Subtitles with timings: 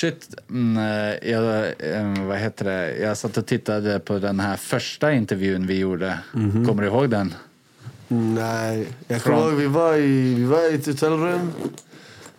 [0.00, 0.34] shit.
[0.50, 2.96] Mm, eh, jag, eh, vad heter det?
[2.98, 6.18] Jag satt och tittade på den här första intervjun vi gjorde.
[6.66, 7.34] Kommer du ihåg den?
[8.08, 11.52] Nej, jag kommer ihåg vi var, i, vi var i ett hotellrum.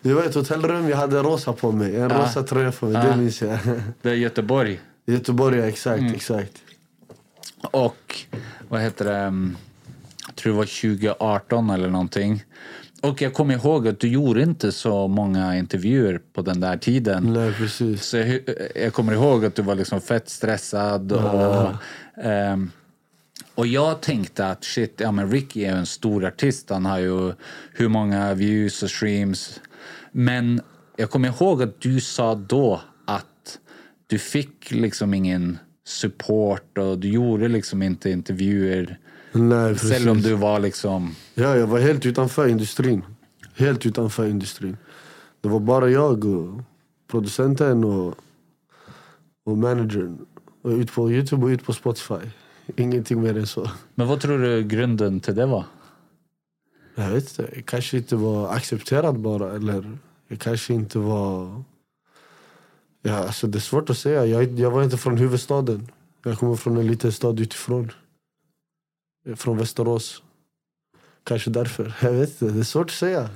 [0.01, 1.95] Vi var ett hotellrum, jag hade rosa på mig.
[1.95, 2.07] En Ja.
[2.23, 3.59] rosa tröja på mig, det minns jag.
[4.01, 4.79] Det är Göteborg.
[5.05, 6.13] Göteborg, ja, exakt, Mm.
[6.13, 6.51] exakt.
[7.61, 8.15] Och
[8.69, 9.17] vad heter det?
[9.17, 9.57] mm,
[10.27, 12.43] Jag tror det var 2018 eller någonting.
[13.01, 17.33] Och jag kommer ihåg att du gjorde inte så många intervjuer på den där tiden.
[17.33, 18.05] Nej, precis.
[18.05, 18.39] Så jag,
[18.75, 21.11] jag kommer ihåg att du var liksom fett stressad.
[21.11, 21.73] Och,
[22.23, 22.71] ehm,
[23.55, 26.69] och jag tänkte att shit, ja men Ricky är en stor artist.
[26.69, 27.33] Han har ju
[27.73, 29.59] hur många views och streams.
[30.11, 30.61] Men
[30.95, 33.59] jag kommer ihåg att du sa då att
[34.07, 38.99] du fick liksom ingen support och du gjorde liksom inte intervjuer.
[39.31, 39.89] Nej, precis.
[39.89, 41.15] Selv om du var liksom...
[41.33, 43.03] Ja, jag var helt utanför industrin.
[43.55, 44.77] Helt utanför industrin.
[45.41, 46.61] Det var bara jag och
[47.07, 48.15] producenten och,
[49.45, 50.25] och managern.
[50.61, 52.29] Och ut på Youtube och ut på Spotify.
[52.75, 53.71] Ingenting mer än så.
[53.95, 55.65] Men vad tror du grunden till det var?
[56.95, 59.55] Jag vet inte, jag kanske inte var accepterad bara.
[59.55, 61.63] Eller jag kanske inte var...
[63.01, 64.25] Ja, alltså det är svårt att säga.
[64.25, 65.91] Jag, jag var inte från huvudstaden.
[66.23, 67.91] Jag kommer från en liten stad utifrån.
[69.35, 70.21] Från Västerås.
[71.23, 71.93] Kanske därför.
[72.01, 73.29] Jag vet inte, det är svårt att säga.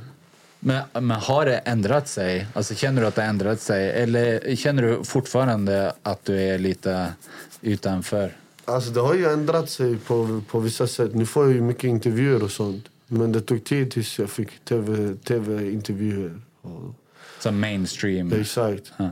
[0.60, 2.48] Men, men har det ändrat sig?
[2.54, 3.92] Alltså, känner du att det har ändrat sig?
[3.92, 7.14] Eller känner du fortfarande att du är lite
[7.62, 8.36] utanför?
[8.66, 11.16] Alltså det har ju ändrat sig på, på vissa sätt.
[11.16, 12.86] Nu får jag ju mycket intervjuer och sånt.
[13.08, 16.42] Men det tog tid tills jag fick TV tv-intervjuer.
[16.62, 16.96] och
[17.40, 18.34] Som mainstream?
[18.34, 18.92] Exakt.
[18.98, 19.06] Ja.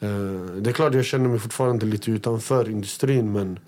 [0.00, 3.58] Eh, det är klart jag känner mig fortfarande lite utanför industrin men,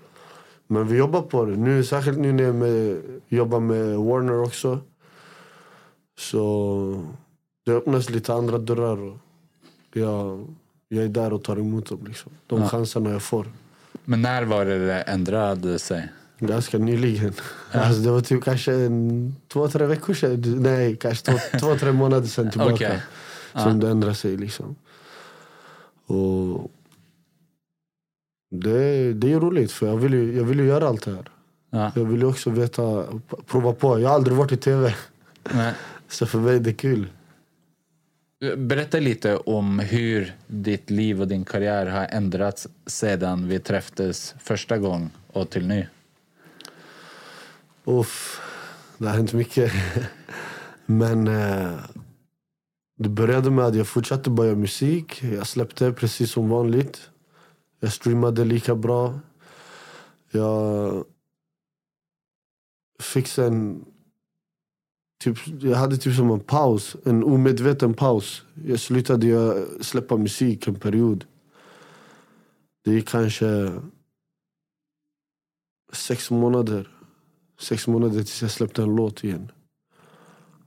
[0.71, 1.55] men vi jobbar på det.
[1.57, 4.79] Nu, särskilt nu när jag med, jobbar med Warner också.
[6.17, 7.03] Så
[7.65, 9.19] det öppnas lite andra dörrar.
[9.93, 10.47] Jag,
[10.87, 11.99] jag är där och tar emot dem.
[12.07, 12.31] Liksom.
[12.47, 12.67] De Ja.
[12.69, 13.45] chanserna jag får.
[14.05, 16.09] Men när var det det ändrade sig?
[16.39, 17.33] Ganska nyligen.
[17.71, 20.43] Alltså det var typ kanske en, två, tre veckor sedan.
[20.63, 22.73] Nej, kanske två, två tre månader sedan tillbaka.
[22.73, 23.01] Okej.
[23.55, 24.75] Som det ändrade sig liksom.
[26.05, 26.71] Och
[28.49, 31.29] det, det är roligt för jag vill ju, jag vill ju göra allt det här.
[31.69, 31.91] Ja.
[31.95, 33.05] Jag vill ju också veta,
[33.45, 33.99] prova på.
[33.99, 34.95] Jag har aldrig varit i tv.
[35.53, 35.73] Nej.
[36.07, 37.07] Så för mig är det kul.
[38.57, 44.77] Berätta lite om hur ditt liv och din karriär har ändrats sedan vi träffades första
[44.77, 45.87] gången och till nu.
[47.85, 48.41] Uff,
[48.97, 49.71] det har hänt mycket.
[50.85, 51.79] Men eh,
[52.97, 55.23] det började med att jag fortsatte bara göra musik.
[55.23, 57.09] Jag släppte precis som vanligt.
[57.79, 59.19] Jag streamade lika bra.
[60.31, 61.05] Jag
[62.99, 63.85] fick sen...
[65.23, 68.43] Typ, jag hade typ som en paus, en omedveten paus.
[68.65, 71.25] Jag slutade jag släppa musik en period.
[72.83, 73.71] Det gick kanske
[75.93, 76.99] sex månader
[77.59, 79.51] sex månader tills jag släppte en låt igen.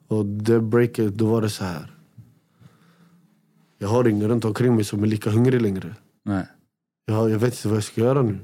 [0.08, 1.96] Och det breaket, då var det så här.
[3.78, 5.96] Jag har ingen runt omkring mig som är lika hungrig längre.
[6.22, 6.46] Nej.
[7.04, 8.38] Jag, jag vet inte vad jag ska göra nu.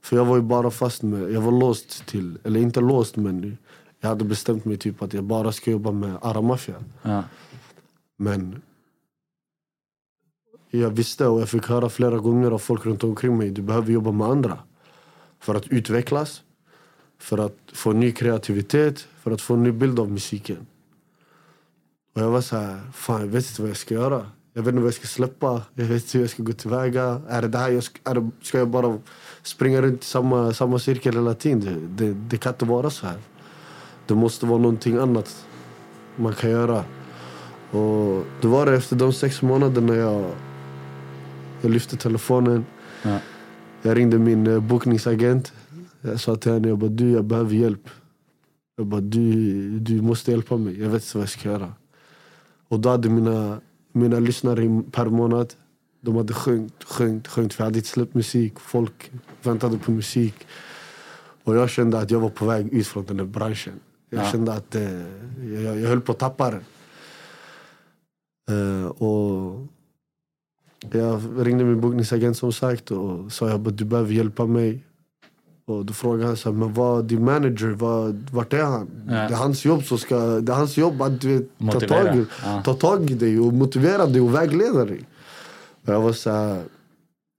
[0.00, 3.58] För jag var ju bara fast med, jag var låst till, eller inte låst men
[4.00, 6.84] jag hade bestämt mig typ att jag bara ska jobba med Aramaffia.
[7.02, 7.22] Ja.
[8.16, 8.62] Men
[10.70, 13.92] jag visste och jag fick höra flera gånger av folk runt omkring mig, du behöver
[13.92, 14.58] jobba med andra.
[15.38, 16.42] För att utvecklas,
[17.18, 20.66] för att få ny kreativitet, för att få en ny bild av musiken.
[22.14, 24.30] Och jag var så här, fan jag vet inte vad jag ska göra.
[24.56, 25.62] Jag vet inte vad jag ska släppa.
[25.74, 27.20] Jag vet inte hur jag ska gå tillväga.
[27.28, 28.98] Är det det här jag ska, är det, ska jag bara
[29.42, 31.60] springa runt i samma, samma cirkel hela tiden?
[31.96, 33.16] Det, det, det kan inte vara så här.
[34.06, 35.46] Det måste vara någonting annat
[36.16, 36.84] man kan göra.
[37.70, 40.30] Och då var det efter de sex månaderna jag,
[41.60, 42.64] jag lyfte telefonen.
[43.02, 43.18] Ja.
[43.82, 45.52] Jag ringde min eh, bokningsagent.
[46.00, 47.88] Jag sa till henne, jag bara, du jag behöver hjälp.
[48.76, 50.80] Jag bara, du, du måste hjälpa mig.
[50.80, 51.72] Jag vet inte vad jag ska göra.
[52.68, 53.60] Och då hade mina,
[53.96, 55.54] mina lyssnare per månad,
[56.00, 57.26] de hade sjungit, sjungit.
[57.28, 58.58] För jag hade inte släppt musik.
[58.60, 59.10] Folk
[59.42, 60.46] väntade på musik.
[61.44, 63.80] Och jag kände att jag var på väg ut från den här branschen.
[64.10, 64.30] Jag Ja.
[64.32, 64.82] kände att eh,
[65.54, 66.64] jag, jag höll på att tappa den.
[68.50, 69.66] Eh, och
[70.92, 74.84] jag ringde min bokningsagent som sagt och sa bara, du behöver hjälpa mig.
[75.68, 78.88] Och då frågade han så här, men vad, din manager, vad, vart är han?
[79.06, 79.12] Ja.
[79.12, 82.24] Det är hans jobb som ska, det är hans jobb att du vet, ta, tag,
[82.44, 82.62] Ja.
[82.64, 85.00] ta tag i dig och motivera dig och vägleda dig.
[85.86, 86.62] Och jag var så här,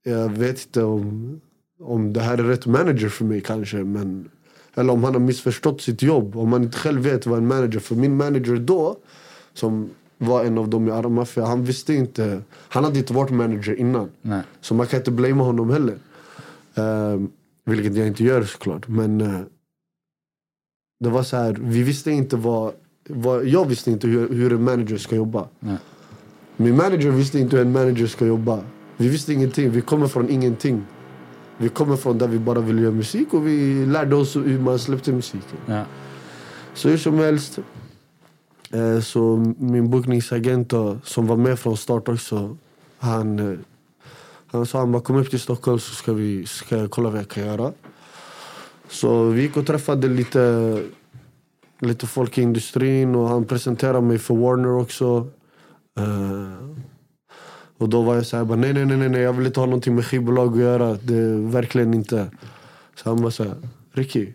[0.04, 1.40] jag vet inte om,
[1.82, 3.76] om det här är rätt manager för mig kanske.
[3.76, 4.30] Men,
[4.74, 6.36] eller om han har missförstått sitt jobb.
[6.36, 8.96] Om man inte själv vet vad en manager För min manager då,
[9.54, 12.42] som var en av dem i Arma Mafia, han visste inte.
[12.68, 14.10] Han hade inte varit manager innan.
[14.22, 14.42] Nej.
[14.60, 15.98] Så man kan inte blamea honom heller.
[16.74, 17.30] Um,
[17.68, 18.88] vilket jag inte gör såklart.
[18.88, 19.40] Men eh,
[21.00, 22.72] det var så här, vi visste inte vad,
[23.08, 25.48] vad jag visste inte hur, hur en manager ska jobba.
[25.60, 25.76] Nej.
[26.56, 28.64] Min manager visste inte hur en manager ska jobba.
[28.96, 30.84] Vi visste ingenting, vi kommer från ingenting.
[31.58, 34.78] Vi kommer från där vi bara ville göra musik och vi lärde oss hur man
[34.78, 35.58] släppte musiken.
[35.66, 35.84] Ja.
[36.74, 37.58] Så hur som helst.
[38.70, 40.72] Eh, så min bokningsagent
[41.02, 42.56] som var med från start också.
[42.98, 43.58] Han, eh,
[44.50, 47.18] han sa han bara kom upp till Stockholm så ska, vi, ska jag kolla vad
[47.18, 47.72] jag kan göra.
[48.88, 50.82] Så vi gick och träffade lite,
[51.80, 55.26] lite folk i industrin och han presenterade mig för Warner också.
[56.00, 56.68] Uh,
[57.78, 60.06] och då var jag såhär, nej nej nej nej jag vill inte ha någonting med
[60.06, 60.98] skivbolag att göra.
[61.02, 62.30] Det är verkligen inte.
[62.94, 63.54] Så han bara såhär,
[63.92, 64.32] Ricky,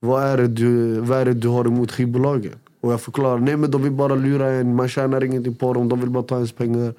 [0.00, 2.58] vad är, det du, vad är det du har emot skivbolagen?
[2.80, 5.88] Och jag förklarar, nej men de vill bara lura en, man tjänar ingenting på dem,
[5.88, 6.94] de vill bara ta ens pengar.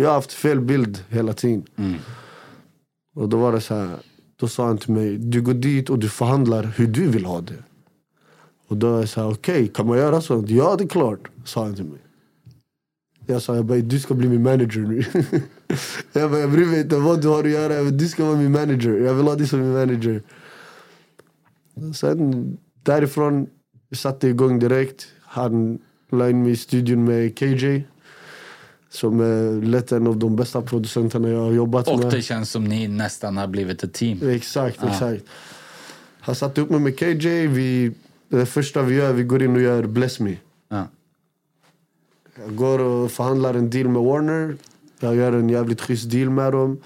[0.00, 1.64] Jag har haft fel bild hela tiden.
[3.14, 3.96] Och då var det så här,
[4.36, 7.40] då sa han till mig, du går dit och du förhandlar hur du vill ha
[7.40, 7.62] det.
[8.68, 10.50] Och då är jag så här, okej, kan man göra sånt?
[10.50, 12.00] Ja, det är klart, sa han till mig.
[13.26, 15.04] Jag sa, jag bara, du ska bli min manager nu.
[16.12, 18.52] jag bara, jag bryr mig inte vad du har att göra, du ska vara min
[18.52, 18.90] manager.
[18.90, 20.22] Jag vill ha dig som min manager.
[21.94, 23.46] Sen därifrån
[23.96, 25.06] satte jag igång direkt.
[25.22, 25.78] Han
[26.10, 27.84] la in mig i studion med KJ.
[28.90, 32.10] Som är lätt en av de bästa producenterna jag har jobbat Och med.
[32.12, 34.28] det känns som ni nästan har blivit ett team.
[34.30, 35.24] Exakt, exakt.
[36.20, 37.46] Han satte upp mig med KJ.
[37.46, 37.92] Vi,
[38.28, 40.36] det första vi gör, vi går in och gör Bless Me.
[40.68, 40.86] Ja.
[42.38, 44.56] Jag går och förhandlar en deal med Warner.
[45.00, 46.78] Jag gör en jävligt schysst deal med dem.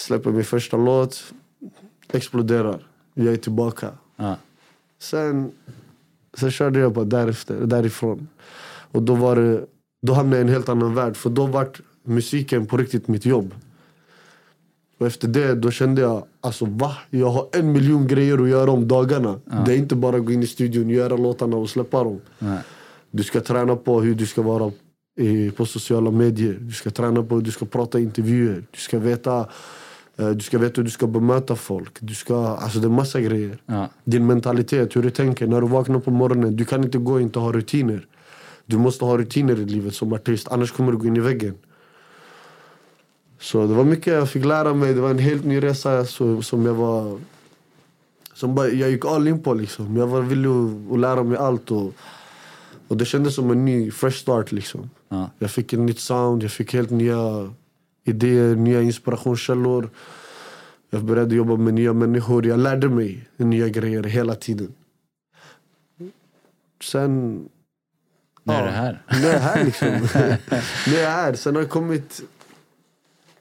[0.00, 1.32] Släpper min första låt.
[2.12, 2.86] Exploderar.
[3.14, 3.90] Jag är tillbaka.
[4.16, 4.36] Ja.
[4.98, 5.52] Sen,
[6.34, 8.28] sen körde jag bara därefter, därifrån.
[8.92, 9.66] Och då, var det,
[10.02, 11.16] då hamnade jag i en helt annan värld.
[11.16, 11.68] För då var
[12.04, 13.54] musiken på riktigt mitt jobb.
[14.98, 16.96] Och efter det då kände jag, alltså va?
[17.10, 19.40] Jag har en miljon grejer att göra om dagarna.
[19.66, 22.20] Det är inte bara att gå in i studion, göra låtarna och släppa dem.
[22.38, 22.58] Nej.
[23.10, 24.72] Du ska träna på hur du ska vara
[25.56, 26.58] på sociala medier.
[26.60, 28.64] Du ska träna på hur du ska prata i intervjuer.
[28.70, 29.48] Du ska veta,
[30.16, 31.96] eh, du ska veta hur du ska bemöta folk.
[32.00, 33.58] Du ska, alltså det är massa grejer.
[33.66, 33.88] Ja.
[34.04, 35.46] Din mentalitet, hur du tänker.
[35.46, 38.06] När du vaknar på morgonen, du kan inte gå och inte ha rutiner.
[38.70, 41.54] Du måste ha rutiner i livet som artist, annars kommer du gå in i väggen.
[43.38, 44.94] Så det var mycket jag fick lära mig.
[44.94, 47.18] Det var en helt ny resa så, som jag var...
[48.34, 49.96] Som bara, jag gick all in på liksom.
[49.96, 51.70] Jag var villig att, att lära mig allt.
[51.70, 51.94] Och,
[52.88, 54.90] och det kändes som en ny, fresh start liksom.
[55.08, 55.30] Ja.
[55.38, 57.50] Jag fick ett nytt sound, jag fick helt nya
[58.04, 59.90] idéer, nya inspirationskällor.
[60.90, 62.46] Jag började jobba med nya människor.
[62.46, 64.72] Jag lärde mig nya grejer hela tiden.
[66.82, 67.48] Sen...
[68.50, 69.02] Nu är ja, det här.
[69.20, 69.88] Nu är jag här liksom.
[70.86, 71.34] nu är jag här.
[71.34, 72.20] Sen har det kommit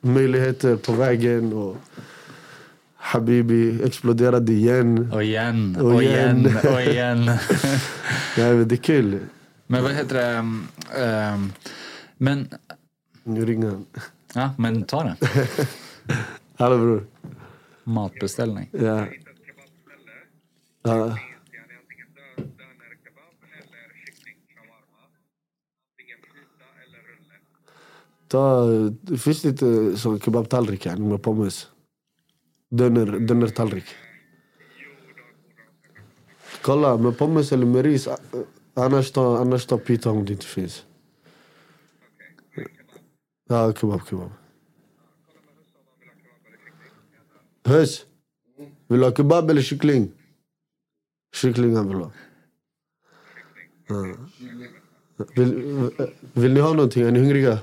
[0.02, 1.54] möjligheter på vägen.
[1.54, 1.78] Och
[2.96, 5.12] Habibi exploderade igen.
[5.14, 6.58] Och igen, Och och igen, igen.
[6.74, 7.26] och igen.
[8.38, 9.20] Nej, men det är kul.
[9.68, 10.38] Men vad heter det?
[11.34, 11.54] um,
[12.18, 12.50] men,
[13.24, 13.86] Nu ringer han.
[14.34, 15.16] ja, men ta den.
[16.58, 17.06] Hallå bror.
[17.84, 18.70] Matbeställning.
[18.72, 19.06] Ja.
[20.84, 21.18] Ja.
[28.30, 28.66] Ta,
[29.02, 31.68] det finns lite eh, sån kebabtallrik yani, med pommes.
[32.70, 33.86] Döner, dönertallrik.
[36.62, 38.08] Kolla, med pommes eller med ris.
[38.08, 38.16] Eh,
[38.74, 40.86] annars ta, annars ta pita om det inte finns.
[43.50, 44.32] Ja, kebab, kebab.
[47.66, 48.06] Hörs!
[48.88, 50.12] Vill du ha kebab eller kyckling?
[51.36, 52.12] Kyckling han vill ha.
[53.88, 54.16] Ja.
[55.36, 55.90] Vill,
[56.34, 57.04] vill ni ha någonting?
[57.04, 57.60] Är ni hungriga?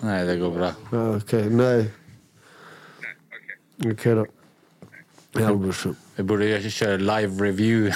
[0.00, 0.72] Nej, det går bra.
[0.92, 1.90] Ja, Okej, nej.
[3.84, 4.26] Okej då.
[5.38, 5.94] Ja brorsan.
[6.16, 7.94] Vi borde ju köra live review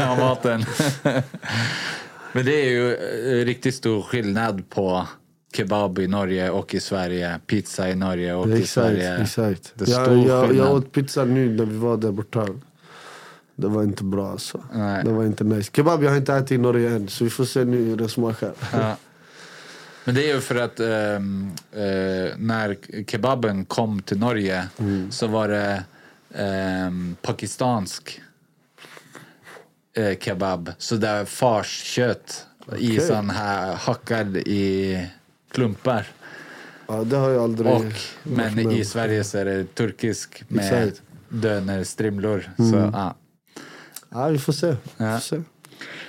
[0.08, 0.64] av maten.
[2.32, 5.06] Men det är ju eh, riktigt stor skillnad på
[5.56, 7.40] kebab i Norge och i Sverige.
[7.46, 9.18] Pizza i Norge och i Exakt, Sverige.
[9.22, 9.72] exakt.
[9.74, 10.66] Det är Jag, stor jag, skillnad.
[10.68, 12.46] jag åt pizza nu när vi var där borta.
[13.56, 14.64] Det var inte bra alltså.
[14.72, 15.04] Nej.
[15.04, 15.70] Det var inte nice.
[15.74, 18.08] Kebab jag har inte ätit i Norge än, så vi får se nu hur det
[18.08, 18.52] smakar.
[18.72, 18.96] Ja.
[20.04, 25.10] Men det är ju för att ehm, eh, när kebaben kom till Norge Mm.
[25.12, 25.84] så var det
[26.34, 28.20] ehm, pakistansk
[29.96, 30.72] eh, kebab.
[30.78, 32.46] Så det är farskött
[32.78, 33.00] i Okej.
[33.00, 35.06] sån här hackad i
[35.50, 36.06] klumpar.
[36.86, 37.84] Ja, det har jag aldrig Och,
[38.22, 38.84] men med i.
[38.84, 41.02] Sverige så är det turkisk med Exakt.
[41.28, 42.50] dönerstrimlor.
[42.56, 42.90] Så, Mm.
[42.92, 43.14] ja.
[44.10, 44.66] Ja, vi får se.
[44.96, 45.42] Vi får se.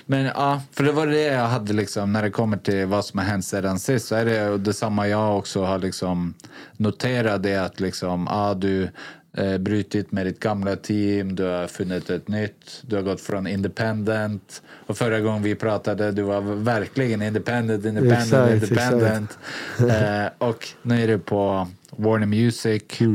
[0.06, 3.20] Men ja, för det var det jag hade liksom när det kommer till vad som
[3.20, 6.34] har hänt sedan sist så är det detsamma jag också har liksom
[6.78, 8.90] noterat det att liksom, ja du
[9.38, 13.48] eh, brutit med ditt gamla team, du har funnit ett nytt, du har gått från
[13.48, 19.38] independent och förra gången vi pratade du var verkligen independent, independent, Exakt, independent.
[19.80, 23.02] Eh, och nu är du på Warner Music.
[23.02, 23.08] Eh,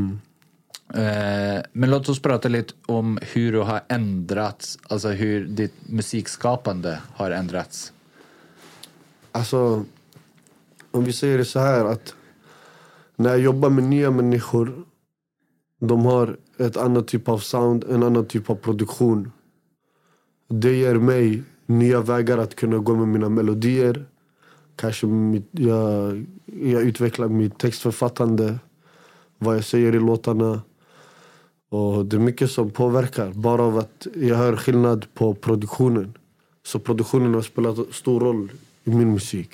[0.93, 6.99] Eh, men låt oss prata lite om hur du har ändrats, alltså hur ditt musikskapande
[7.13, 7.93] har ändrats.
[9.31, 9.85] Alltså,
[10.91, 12.15] om vi säger det så här att
[13.15, 14.85] när jag jobbar med nya människor,
[15.79, 19.31] de har ett annat typ av sound, en annan typ av produktion.
[20.47, 24.05] Det ger mig nya vägar att kunna gå med mina melodier.
[24.75, 28.59] Kanske mitt, jag, jag utvecklar mitt textförfattande,
[29.37, 30.61] vad jag säger i låtarna.
[31.71, 36.17] Och det är mycket som påverkar, bara av att jag hör skillnad på produktionen.
[36.65, 38.51] Så produktionen har spelat stor roll
[38.83, 39.49] i min musik.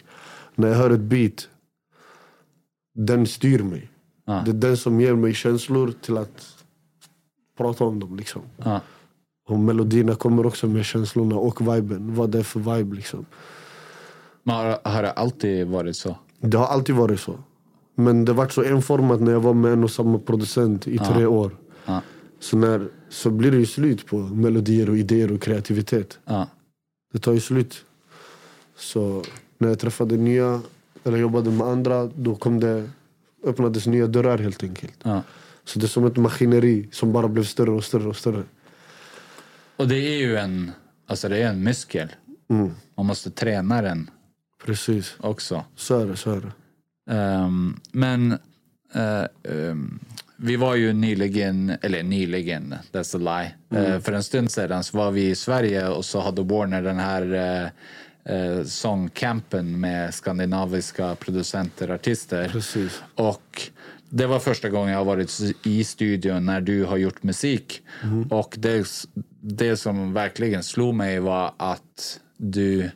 [0.56, 1.50] När jag hör ett beat,
[2.96, 3.90] den styr mig.
[4.26, 4.42] Ja.
[4.46, 6.64] Det är den som ger mig känslor till att
[7.58, 8.16] prata om dem.
[8.16, 8.42] Liksom.
[8.58, 8.82] Ja.
[9.50, 12.16] Och melodierna kommer också med känslorna och viben.
[12.16, 12.96] Vad det är för vibe.
[12.96, 13.26] Liksom.
[14.44, 16.16] Men har, har det alltid varit så?
[16.40, 17.40] Det har alltid varit så.
[17.96, 21.26] Men det var så enformat när jag var med en och samma producent i tre
[21.26, 21.52] år.
[21.88, 22.02] Ja.
[22.40, 26.20] Så, när, så blir det ju slut på melodier och idéer och kreativitet.
[26.26, 26.48] Ja.
[27.14, 27.86] Det tar ju slut.
[28.76, 29.24] Så
[29.58, 30.62] när jag träffade nya,
[31.04, 32.90] eller jobbade med andra, då kom det,
[33.44, 34.94] öppnades nya dörrar helt enkelt.
[35.04, 35.24] Ja.
[35.64, 38.44] Så det är som ett maskineri som bara blev större och större och större.
[39.76, 40.72] Och det är ju en,
[41.08, 42.08] alltså det är en muskel.
[42.50, 42.72] Mm.
[42.96, 44.10] Man måste träna den
[44.66, 45.66] Precis, också.
[45.76, 46.16] så är det.
[46.16, 46.52] Så är det.
[47.14, 48.32] Ehm, men
[48.94, 50.00] eh, ehm,
[50.38, 53.82] vi var ju nyligen, eller nyligen, that's a lie.
[53.82, 57.00] Eh, för en stund sedan så var vi i Sverige och så hade Warner den
[57.00, 62.50] här eh, eh, sångcampen med skandinaviska producenter, artister.
[62.50, 63.02] Precis.
[63.16, 63.62] Och
[64.10, 67.82] det var första gången jag har varit i studion när du har gjort musik.
[68.30, 68.88] Och det,
[69.42, 72.92] det som verkligen slog mig var att du,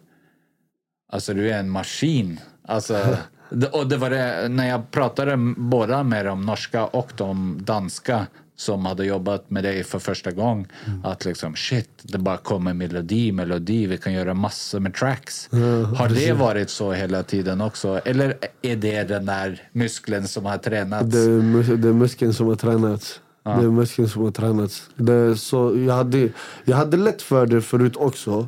[1.12, 2.40] alltså du är en maskin.
[2.64, 3.18] Alltså,
[3.72, 8.86] och det var det, när jag pratade båda med de norska och de danska som
[8.86, 10.68] hade jobbat med dig för första gången.
[11.04, 15.50] Att liksom shit, det bara kommer melodi, melodi, vi kan göra massor med tracks.
[15.98, 18.02] har det varit så hela tiden också?
[18.06, 21.12] Eller är det den där muskeln som har tränats?
[21.12, 23.20] Det är, mus- det är muskeln som har tränats.
[23.44, 24.90] Det är muskeln som har tränats.
[24.96, 26.30] Det så, jag, hade,
[26.66, 28.48] jag hade lätt för det förut också.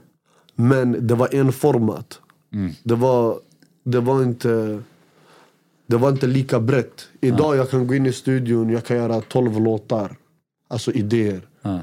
[0.56, 2.20] Men det var enformat.
[2.84, 3.40] Det, var,
[3.84, 4.82] det, var inte,
[5.86, 7.08] det var inte lika brett.
[7.22, 10.16] Idag jag kan gå in i studion, jag kan göra 12 låtar.
[10.68, 11.48] Alltså idéer.
[11.62, 11.80] Ja.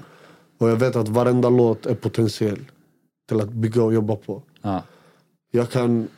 [0.59, 2.64] Och jag vet att varenda låt är potentiell
[3.28, 4.42] till att bygga och jobba på.
[4.62, 4.83] Ja.
[5.50, 6.09] Jag kan...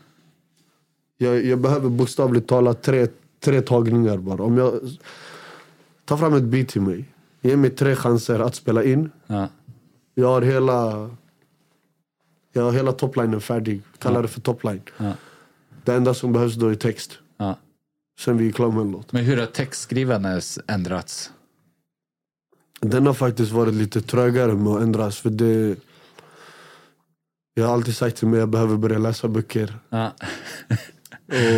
[1.18, 3.08] Jag, jag behöver bokstavligt talat tre,
[3.40, 4.42] tre tagningar bara.
[4.42, 4.80] Om jag
[6.04, 7.04] tar fram ett beat till mig,
[7.40, 9.10] ge mig tre chanser att spela in.
[9.26, 9.48] Ja.
[10.14, 11.10] Jag har hela...
[12.52, 13.82] Jag har hela toplinen färdig.
[13.98, 14.82] Kallar det för topline.
[14.96, 15.12] Ja.
[15.84, 17.18] Det enda som behövs då är text.
[18.21, 19.12] Sen vi är klara med en låt.
[19.12, 21.31] Men hur har textskrivandet ändrats?
[22.81, 25.19] Den har faktiskt varit lite trögare med att ändras.
[25.19, 25.76] För det,
[27.54, 29.78] jag har alltid sagt till mig att jag behöver börja läsa böcker.
[29.88, 30.14] Ja.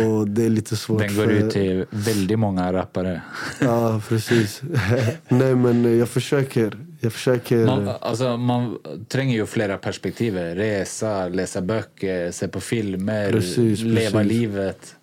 [0.07, 0.99] Och det är lite svårt.
[0.99, 3.21] Den går för- ut till väldigt många rappare.
[3.61, 4.61] Ja, precis.
[5.27, 6.77] Nej men jag försöker.
[6.99, 7.65] Jag försöker.
[7.65, 10.35] Man, alltså, man tränger ju flera perspektiv.
[10.35, 14.31] Resa, läsa böcker, se på filmer, Precis, leva precis.
[14.39, 14.95] livet.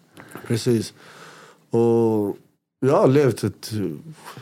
[0.47, 0.95] Precis.
[1.73, 2.37] Och
[2.81, 3.71] jag har levt ett,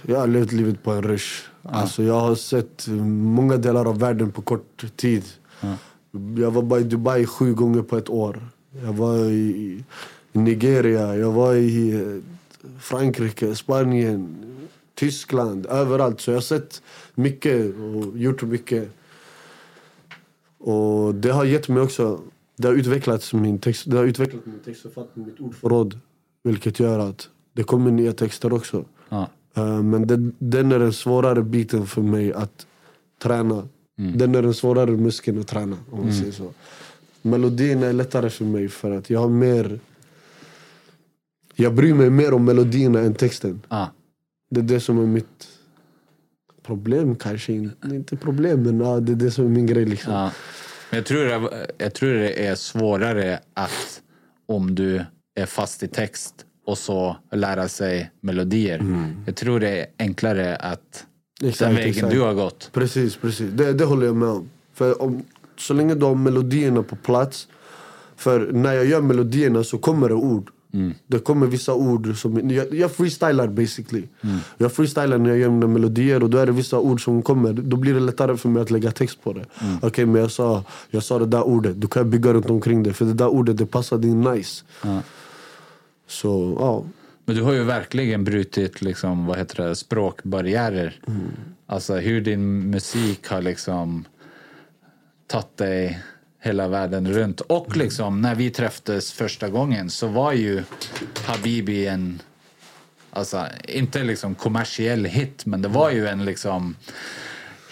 [0.06, 1.48] jag har levt livet på en rush.
[1.62, 5.24] Alltså jag har sett många delar av världen på kort tid.
[6.38, 8.48] Jag var bara i Dubai sju gånger på ett år.
[8.84, 9.84] Jag var i
[10.32, 12.22] Nigeria, jag var i
[12.80, 14.36] Frankrike, Spanien,
[14.94, 16.20] Tyskland, överallt.
[16.20, 16.82] Så jag har sett
[17.14, 18.90] mycket och gjort mycket.
[20.58, 22.20] Och det har gett mig också,
[22.56, 25.98] det har utvecklats min text, det har utvecklat min textförfattning, mitt ordförråd.
[26.42, 28.84] Vilket gör att det kommer nya texter också.
[29.08, 29.28] Ja.
[29.54, 32.66] Eh, men den, den är den svårare biten för mig att
[33.22, 33.68] träna.
[34.14, 36.52] Den är den svårare muskeln att träna om man säger så.
[37.22, 39.80] Melodin är lättare för mig för att jag har mer
[41.54, 43.62] Jag bryr mig mer om melodierna än texten.
[43.68, 43.90] Ja.
[44.50, 45.48] Det är det som är mitt
[46.62, 47.52] problem kanske.
[47.52, 50.12] Inte inte problem men ja, det är det som är min grej liksom.
[50.12, 50.32] Ja.
[50.90, 54.02] Men jag tror, det, jag tror det är svårare att
[54.46, 56.34] om du är fast i text
[56.66, 59.06] och så lära sig melodier.
[59.26, 61.06] Jag tror det är enklare att
[61.42, 62.12] Exakt, den vägen exakt.
[62.12, 62.70] du har gått.
[62.72, 63.50] Precis, precis.
[63.52, 64.50] Det, det håller jag med om.
[64.74, 65.22] För om,
[65.58, 67.48] så länge du har melodierna på plats.
[68.16, 70.50] För när jag gör melodierna så kommer det ord.
[71.06, 72.50] Det kommer vissa ord som...
[72.50, 74.08] Jag, jag freestylar basically.
[74.58, 77.52] Jag freestylar när jag gör mina melodier och då är det vissa ord som kommer.
[77.52, 79.44] Då blir det lättare för mig att lägga text på det.
[79.82, 82.82] Okej men jag sa, jag sa det där ordet, då kan jag bygga runt omkring
[82.82, 82.92] det.
[82.92, 84.64] För det där ordet det passade in nice.
[86.20, 86.84] Så ja.
[87.24, 91.00] Men du har ju verkligen brutit liksom, vad heter det, språkbarriärer.
[91.66, 94.04] Alltså hur din musik har liksom
[95.26, 96.02] tagit dig
[96.40, 97.40] hela världen runt.
[97.40, 100.62] Och liksom när vi träffades första gången så var ju
[101.24, 102.22] Habibi en,
[103.10, 106.76] alltså inte liksom kommersiell hit, men det var ju en liksom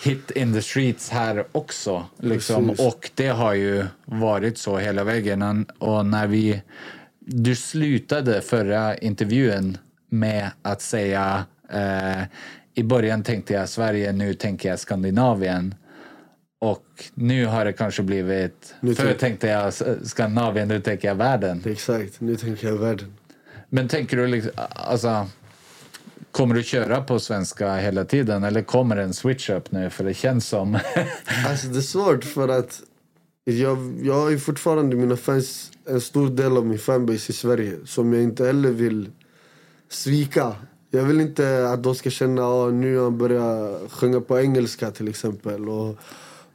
[0.05, 2.07] hit in the streets här också.
[2.19, 2.69] Liksom.
[2.69, 2.87] Precis.
[2.87, 5.67] Och det har ju varit så hela vägen.
[5.79, 6.63] Och när vi...
[7.31, 9.79] Du slutade förra intervjun
[10.11, 12.23] med att säga eh,
[12.75, 15.75] i början tänkte jag Sverige, nu tänker jag Skandinavien.
[16.61, 18.75] Och nu har det kanske blivit...
[18.81, 19.73] Nu förr tänk- tänkte jag
[20.09, 21.63] Skandinavien, nu tänker jag världen.
[21.67, 23.15] Exakt, nu tänker jag världen.
[23.69, 25.27] Men tänker du liksom, alltså,
[26.31, 29.91] kommer du köra på svenska hela tiden eller kommer det en switch up nu?
[29.91, 30.79] För det känns som...
[31.47, 32.81] Alltså det är svårt för att
[33.45, 37.79] jag, jag har ju fortfarande mina fans, en stor del av min fanbase i Sverige
[37.85, 39.11] som jag inte heller vill
[39.89, 40.55] svika.
[40.91, 44.91] Jag vill inte att de ska känna att nu har han börjat sjunga på engelska
[44.91, 45.69] till exempel.
[45.69, 45.99] Och,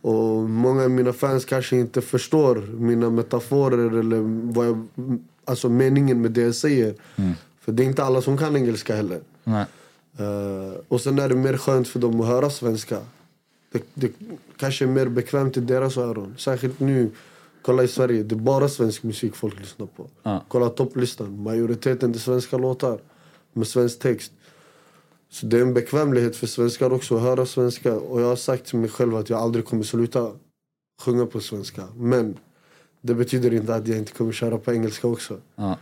[0.02, 4.88] och många av mina fans kanske inte förstår mina metaforer eller vad jag,
[5.46, 6.96] alltså meningen med det jag säger.
[7.62, 9.20] För det är inte alla som kan engelska heller.
[9.44, 9.66] Nej.
[10.18, 12.98] Eh, och sen är det mer skönt för dem att höra svenska.
[13.72, 14.12] Det, det
[14.58, 16.36] kanske är mer bekvämt i deras öron.
[16.38, 17.12] Särskilt nu,
[17.64, 20.08] kolla i Sverige, det är bara svensk musik folk lyssnar på.
[20.24, 20.46] Ja.
[20.48, 23.00] Kolla topplistan, majoriteten är svenska låtar
[23.54, 24.32] med svensk text.
[25.30, 27.94] Så det är en bekvämlighet för svenskar också att höra svenska.
[27.94, 30.32] Och jag har sagt till mig själv att jag aldrig kommer sluta
[31.02, 31.84] sjunga på svenska.
[31.96, 32.38] Men
[33.02, 35.38] det betyder inte att jag inte kommer köra på engelska också.
[35.56, 35.78] Ja.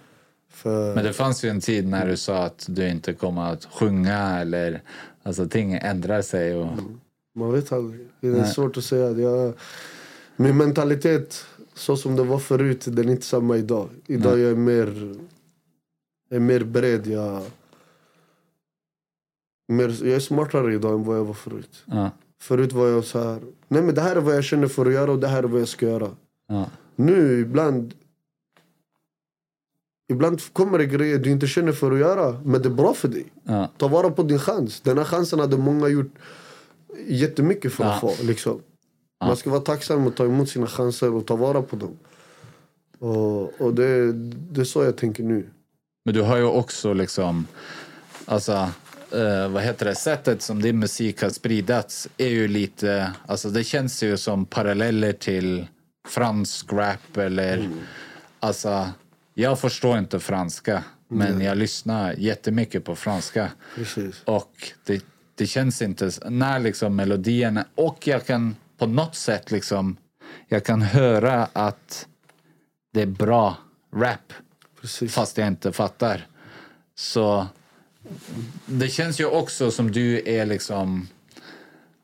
[0.49, 0.95] För...
[0.95, 4.39] Men det fanns ju en tid när du sa att du inte kommer att sjunga
[4.39, 4.81] eller
[5.23, 6.55] alltså ting ändrar sig.
[6.55, 6.67] Och,
[7.35, 8.07] Man vet aldrig.
[8.19, 8.53] Det är Nej.
[8.53, 9.11] svårt att säga.
[9.11, 9.53] Jag,
[10.35, 11.45] min mentalitet,
[11.81, 13.89] så som det var förut, den är inte samma idag.
[14.07, 14.41] Idag Nej.
[14.41, 15.15] jag är mer,
[16.29, 17.07] jag är mer beredd.
[17.07, 17.43] Jag,
[19.67, 21.83] mer, jag är smartare idag än vad jag var förut.
[21.85, 23.39] ja, Förut var jag så här.
[23.67, 25.47] Nej men det här är vad jag känner för att göra och det här är
[25.47, 26.09] vad jag ska göra.
[26.47, 27.93] ja, Nu ibland
[30.11, 33.07] Ibland kommer det grejer du inte känner för att göra men det är bra för
[33.07, 33.25] dig.
[33.43, 34.81] ja, Ta vara på din chans.
[34.81, 36.11] Den här chansen hade många gjort
[37.07, 38.13] jättemycket för att få.
[38.23, 38.61] Liksom.
[39.21, 41.97] Man ska vara tacksam och ta emot sina chanser och ta vara på dem.
[42.99, 45.49] Och, och det, det är så jag tänker nu.
[46.05, 47.47] Men du har ju också liksom,
[48.25, 48.69] alltså,
[49.11, 53.63] eh, vad heter det, sättet som din musik har spridats är ju lite, alltså det
[53.63, 55.67] känns ju som paralleller till
[56.07, 57.69] fransk rap eller,
[58.39, 58.89] alltså,
[59.33, 63.51] jag förstår inte franska, men jag lyssnar jättemycket på franska.
[63.75, 64.21] Precis.
[64.25, 65.05] Och det,
[65.35, 69.97] det känns inte, när liksom melodierna, och jag kan på något sätt liksom,
[70.47, 72.07] jag kan höra att
[72.93, 73.57] det är bra
[73.95, 74.33] rap
[74.81, 75.13] Precis.
[75.13, 76.27] fast jag inte fattar.
[76.95, 77.47] Så
[78.65, 81.07] det känns ju också som du är liksom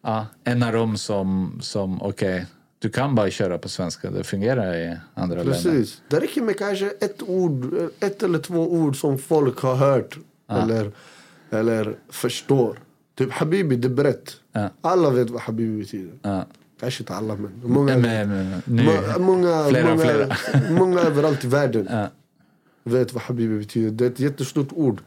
[0.03, 2.45] ja, en av dem som, som okej,
[2.79, 5.53] Du kan bara köra på svenska, det fungerar i andra länder.
[5.53, 6.01] Precis.
[6.07, 10.17] Det räcker med kanske ett ord, ett eller två ord som folk har hört
[10.49, 10.91] eller,
[11.49, 12.79] eller förstår.
[13.15, 14.35] Typ Habibi, det är brett.
[14.51, 14.69] Ja.
[14.81, 16.45] Alla vet vad Habibi betyder.
[16.79, 20.71] Kanske inte alla men många, Men, men, nu, må- många, flera många, flera.
[20.71, 22.07] många överallt i världen Ja.
[22.83, 23.91] vet vad Habibi betyder.
[23.91, 25.01] Det är ett jättestort ord.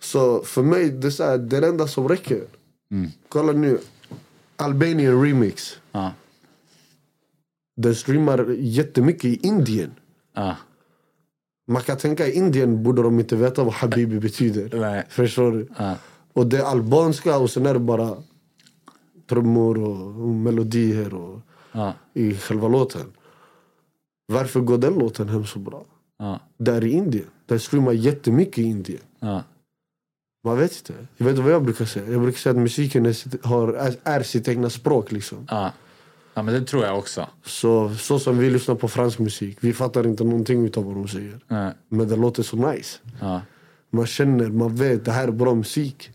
[0.00, 2.42] Så för mig, det är, så här, det, är det enda som räcker.
[2.92, 3.10] Mm.
[3.28, 3.78] Kolla nu.
[4.56, 5.78] Albanian remix.
[5.92, 6.12] Ja.
[7.76, 9.90] Den streamar jättemycket i Indien.
[10.34, 10.56] Ja.
[11.68, 14.80] Man kan tänka i Indien borde de inte veta vad Habibi betyder.
[14.80, 15.04] Nej.
[15.08, 15.68] Förstår du?
[15.78, 15.94] Ja.
[16.32, 18.16] Och det är albanska och sen är det bara
[19.30, 21.40] trummor och, melodier och,
[21.72, 21.92] Ja.
[22.14, 23.06] i själva låten.
[24.32, 25.84] Varför går den låten hem så bra?
[26.18, 26.40] Ja.
[26.58, 27.26] Där i Indien.
[27.46, 29.00] Den streamar jättemycket i Indien.
[29.20, 29.42] Ja.
[30.44, 31.06] Man vet inte.
[31.16, 32.12] Jag vet vad jag brukar säga.
[32.12, 35.12] Jag brukar säga att musiken är sitt, har, är, är sitt egna språk.
[35.12, 35.46] Liksom.
[35.48, 35.72] Ja.
[36.34, 37.26] ja, men det tror jag också.
[37.44, 39.58] Så, så som vi lyssnar på fransk musik.
[39.60, 41.40] Vi fattar inte någonting utav vad de säger.
[41.48, 41.72] Ja.
[41.88, 42.98] Men det låter så nice.
[43.20, 43.40] Ja.
[43.90, 46.10] Man känner, man vet, det här är bra musik.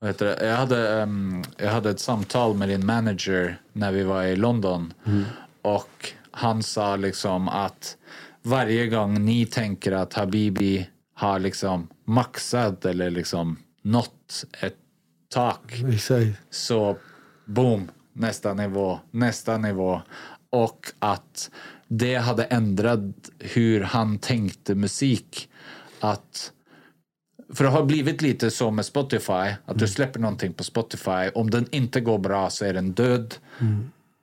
[0.00, 4.92] Jag, hade, ehm, jag hade ett samtal med din manager när vi var i London.
[5.62, 7.96] Och han sa liksom att
[8.42, 14.76] varje gång ni tänker att Habibi har liksom maxat eller liksom nått ett
[15.28, 16.40] tak Exakt.
[16.50, 16.96] så
[17.44, 20.02] boom, nästa nivå, nästa nivå.
[20.50, 21.50] Och att
[21.88, 25.48] det hade ändrat hur han tänkte musik.
[26.00, 26.52] Att,
[27.54, 31.50] för det har blivit lite så med Spotify, att du släpper någonting på Spotify, om
[31.50, 33.34] den inte går bra så är den död.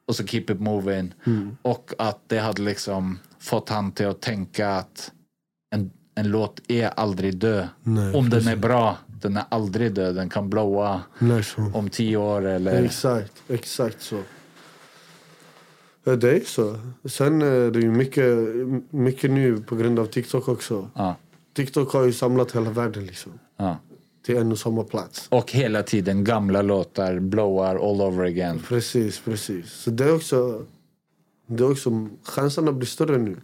[0.06, 1.14] Och så keep it moving.
[1.62, 5.12] Och att det hade liksom fått han till att tänka att
[5.76, 7.68] en, en låt är aldrig död.
[7.84, 10.16] Nej, om den är bra, den är aldrig död.
[10.16, 12.84] Den kan blåa Nej, om tio år eller...
[12.84, 14.20] Exakt, exakt så.
[16.04, 16.80] Ja, det är så.
[17.06, 18.26] Sen är det ju mycket,
[18.90, 20.90] mycket nu på grund av TikTok också.
[20.96, 21.16] Ja,
[21.54, 23.40] TikTok har ju samlat hela världen liksom.
[23.58, 23.78] ja.
[24.26, 25.28] Till en och samma plats.
[25.32, 28.60] Och hela tiden gamla låtar blowar all over again.
[28.68, 29.72] Precis, precis.
[29.72, 30.66] Så det är också,
[31.48, 33.38] det är också chanserna blir större nu.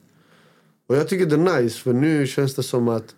[0.87, 3.15] Och jag tycker det är nice för nu känns det som att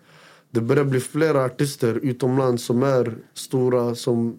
[0.50, 4.38] det börjar bli flera artister utomlands som är stora som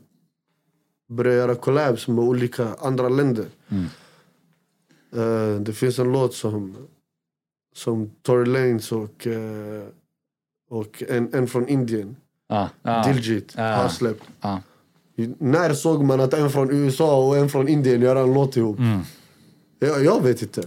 [1.09, 3.45] börjar göra collabs med olika andra länder.
[5.15, 6.77] Eh, det finns en låt som,
[7.75, 9.83] som Tory Lanez och, eh,
[10.73, 12.15] och en, en från Indien,
[12.47, 13.63] Ja, ja, Diljit, Ja.
[13.75, 14.23] har släppt.
[14.41, 14.61] ja.
[15.37, 18.77] När såg man att en från USA och en från Indien gör en låt ihop?
[19.79, 20.63] Jag, jag vet inte.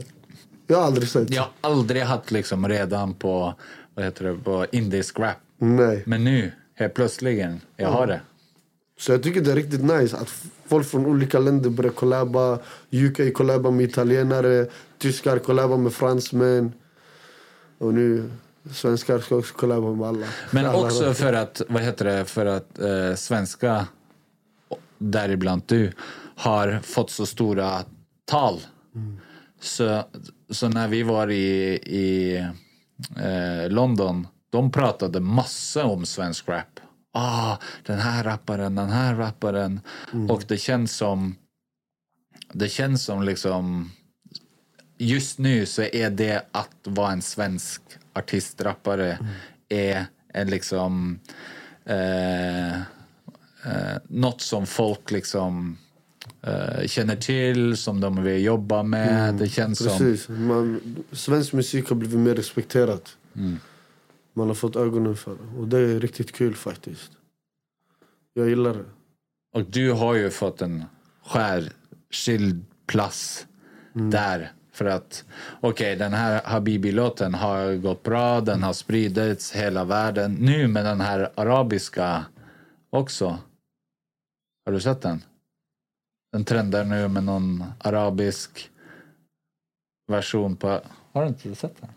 [0.66, 1.30] Jag har aldrig sett.
[1.30, 3.54] Jag har aldrig haft liksom redan på,
[3.94, 5.36] vad heter det, på indisk rap.
[5.58, 6.02] Nej.
[6.06, 7.44] Men nu, helt plötsligt,
[7.76, 8.20] jag har det.
[8.98, 10.28] Så jag tycker det är riktigt nice att
[10.66, 12.58] folk från olika länder börjar kollaba.
[12.90, 14.66] UK kollaba med italienare,
[14.98, 16.72] tyskar kollaba med fransmän.
[17.78, 18.30] Och nu
[18.72, 20.26] svenskar ska också kollaba med alla.
[20.50, 23.86] Men alla också för att, vad heter det, för att eh, svenska,
[24.98, 25.92] däribland du,
[26.36, 27.84] har fått så stora
[28.24, 28.60] tal.
[29.60, 30.04] Så,
[30.50, 32.36] så när vi var i, i
[33.16, 36.80] eh, London, de pratade massa om svensk rap.
[37.12, 39.80] Ah, den här rapparen, den här rapparen.
[40.28, 41.36] Och det känns som,
[42.52, 43.90] det känns som liksom,
[44.98, 47.82] just nu så är det att vara en svensk
[48.16, 49.18] artistrappare
[49.68, 51.20] är en liksom
[51.84, 55.78] eh, eh, något som folk liksom
[56.42, 59.34] eh, känner till, som de vill jobba med.
[59.34, 59.98] Det känns som...
[59.98, 60.28] Precis.
[60.28, 60.80] Man,
[61.12, 63.16] svensk musik har blivit mer respekterat.
[64.34, 65.58] Man har fått ögonen för det.
[65.58, 67.10] Och det är riktigt kul faktiskt.
[68.34, 68.84] Jag gillar det.
[69.54, 70.84] Och du har ju fått en
[71.26, 73.46] skärskild plats
[73.92, 74.52] där.
[74.76, 75.24] För att,
[75.60, 80.34] okej, den här Habibi-låten har gått bra, den har spridits hela världen.
[80.40, 82.24] Nu med den här arabiska
[82.90, 83.38] också.
[84.64, 85.22] Har du sett den?
[86.32, 88.70] Den trendar nu med någon arabisk
[90.08, 90.80] version på...
[91.12, 91.90] Har du inte sett den?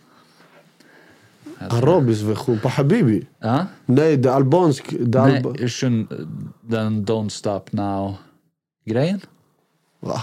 [1.70, 3.28] Arabisk version på Habibi.
[3.40, 3.66] Ja?
[3.86, 4.96] Nej, det är albansk.
[5.00, 5.50] Det Nej, alba...
[6.62, 9.22] den Don't Stop Now-grejen.
[10.00, 10.22] Va?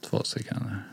[0.00, 0.89] Två sekunder.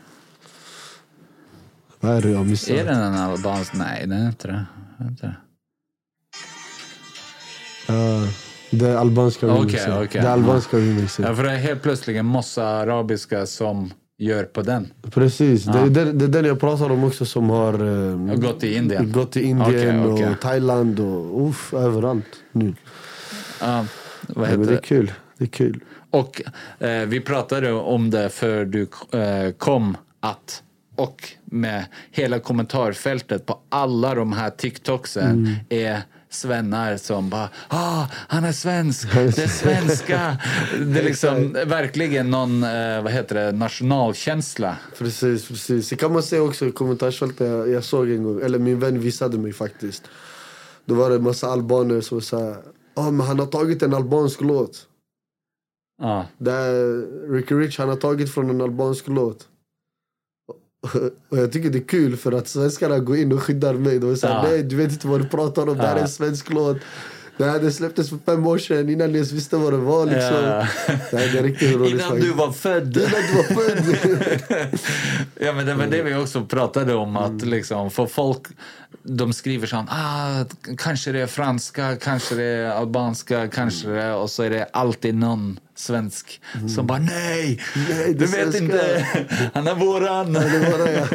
[2.00, 2.74] Vad är det jag missar?
[2.74, 3.72] Är den en albansk?
[3.74, 4.64] Nej, den är inte det.
[4.98, 5.36] Den är inte det.
[7.88, 8.28] Ja,
[8.70, 9.92] det albanska remixen.
[9.92, 10.08] okej.
[10.22, 11.24] Det är albanska remixen.
[11.28, 14.92] Ja, för det är helt plötsligt en massa arabiska som gör på den.
[15.10, 17.72] Precis, det, är den, det är den jag pratar om också som har
[18.28, 19.12] Har gått till Indien.
[19.12, 20.28] gått till Indien Okej, okej.
[20.30, 22.74] och Thailand och uff, överallt nu.
[23.60, 23.86] Ja,
[24.28, 24.82] vad Ja, heter men det är det?
[24.82, 25.12] kul.
[25.38, 25.80] Det är kul.
[26.10, 26.42] och
[26.78, 28.82] eh, vi pratade om det för du
[29.12, 30.62] eh, kom att
[30.98, 38.44] och med hela kommentarfältet på alla de här TikToksen är svennar som bara ah, han
[38.44, 40.36] är svensk, det är svenska.
[40.78, 44.76] Det är liksom verkligen någon, eh, vad heter det, nationalkänsla.
[44.98, 45.88] Precis, precis.
[45.88, 49.00] Det kan man se också i kommentarsfältet jag, jag såg en gång, eller min vän
[49.00, 50.02] visade mig faktiskt.
[50.84, 52.56] Då var det en massa albaner som sa
[52.94, 54.86] ah, men han har tagit en albansk låt.
[56.02, 56.26] Ja.
[56.38, 59.48] Där Ricky Rich han har tagit från en albansk låt.
[61.28, 63.98] Och jag tycker det är kul för att svenskarna går in och skyddar mig.
[63.98, 64.42] De säger Ja.
[64.42, 66.02] nej du vet inte vad du pratar om, det här är Ja.
[66.02, 66.76] en svensk låt.
[67.36, 70.06] Det här det släpptes för fem år sedan innan ni ens visste vad det var
[70.06, 70.34] liksom.
[70.44, 70.66] Ja.
[71.10, 72.26] Det är riktigt roligt Innan faktiskt.
[72.26, 72.96] du var född.
[72.96, 74.78] Innan du var född.
[75.40, 77.16] Ja, men det var det vi också pratade om.
[77.16, 77.48] Att Mm.
[77.48, 78.42] liksom, för folk
[79.02, 80.44] de skriver så ah,
[80.78, 84.64] kanske det är franska, kanske det är albanska, kanske det är, och så är det
[84.72, 86.40] alltid någon svensk
[86.74, 87.88] som bara nej, Mm.
[87.98, 89.06] Nej, du vet svenska." inte,
[89.54, 90.34] han är våran.
[90.34, 91.06] Ja, det var det, ja.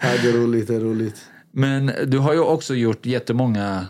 [0.00, 1.24] ja, det är roligt, det är roligt.
[1.52, 3.86] Men du har ju också gjort jättemånga,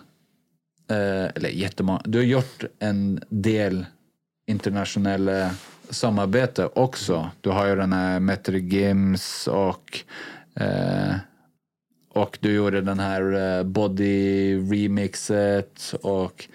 [0.90, 3.86] eh, eller jättemånga, du har gjort en del
[4.46, 5.50] internationella
[5.90, 7.30] samarbete också.
[7.40, 9.98] Du har ju den här Metro Games och
[10.54, 11.14] eh,
[12.08, 16.48] och du gjorde den här eh, Body remixet och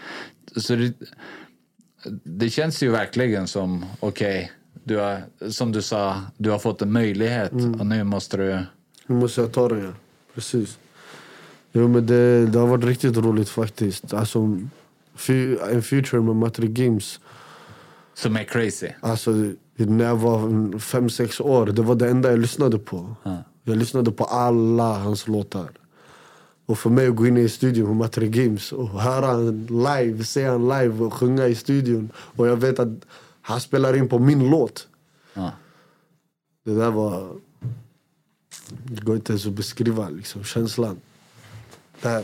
[0.56, 0.94] så det,
[2.24, 4.52] det känns ju verkligen som okej,
[4.84, 8.60] du har, som du sa, du har fått en möjlighet och nu måste du
[9.08, 9.92] Nu måste jag ta den, ja.
[10.36, 10.78] Precis.
[11.72, 14.14] Jo, men det, det har varit riktigt roligt faktiskt.
[14.14, 14.40] Alltså,
[15.72, 17.20] en future med Matre Games.
[18.14, 18.90] som är crazy.
[19.00, 19.32] Alltså,
[19.76, 23.16] när jag var fem, sex år, det var det enda jag lyssnade på.
[23.64, 25.70] Jag lyssnade på alla hans låtar.
[26.66, 30.24] Och för mig att gå in i studion med Matre Games och höra han live,
[30.24, 32.12] se han live och sjunga i studion.
[32.16, 33.06] Och jag vet att
[33.42, 34.88] han spelar in på min låt.
[35.34, 35.52] Ja.
[36.66, 37.36] Det där var...
[38.84, 40.98] Det går inte ens att beskriva liksom, känslan.
[42.02, 42.24] Där.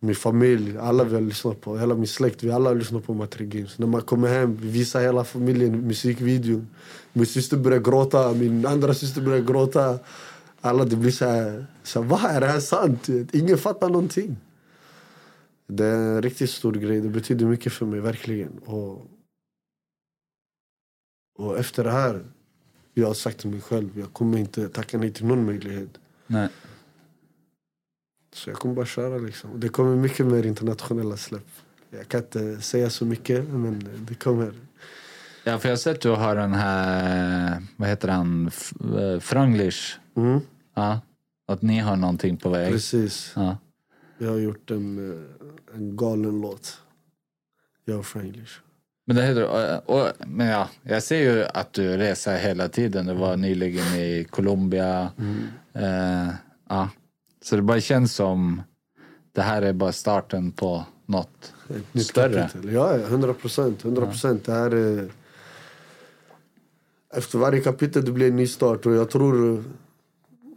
[0.00, 3.14] Min familj, alla vi har lyssnat på, hela min släkt, vi alla har lyssnat på
[3.14, 3.78] Matre Games.
[3.78, 6.68] När man kommer hem, vi visar hela familjen musikvideon.
[7.12, 9.98] Min syster börjar gråta, min andra syster börjar gråta.
[10.60, 13.08] Alla det blir så här, så här vad är det här sant?
[13.32, 14.36] Ingen fattar någonting.
[15.66, 18.58] Det är en riktigt stor grej, det betyder mycket för mig verkligen.
[18.58, 19.06] Och,
[21.38, 22.24] och efter det här,
[22.94, 25.98] jag har sagt till mig själv, jag kommer inte tacka nej till någon möjlighet.
[26.26, 26.48] Nej.
[28.32, 29.60] Så jag kommer bara köra liksom.
[29.60, 31.46] Det kommer mycket mer internationella släpp.
[31.90, 34.52] Jag kan inte säga så mycket, men det kommer.
[35.48, 38.50] Ja, för jag har sett att du har den här, vad heter han,
[38.98, 39.98] eh, Franglish.
[40.16, 40.40] Mm,
[40.74, 41.00] Ja.
[41.48, 42.72] Att ni har någonting på väg.
[42.72, 43.32] precis.
[43.36, 43.56] Ja.
[44.18, 46.80] Jag har gjort en, eh, en galen låt.
[47.84, 48.52] Jag och Franglish.
[49.06, 49.44] Men, det heter,
[49.86, 53.06] och, och, men ja, jag ser ju att du reser hela tiden.
[53.06, 55.10] Du var nyligen i Colombia.
[55.72, 56.28] Eh,
[56.68, 56.90] ja.
[57.42, 58.62] Så det bara känns som
[59.32, 61.54] det här är bara starten på något
[61.94, 62.48] större.
[62.52, 62.72] kapitel.
[62.72, 63.84] Ja, 100 procent.
[63.84, 64.44] 100 procent.
[64.44, 65.08] Det här är...
[67.14, 68.86] Efter varje kapitel det blir en ny start.
[68.86, 69.64] Och jag tror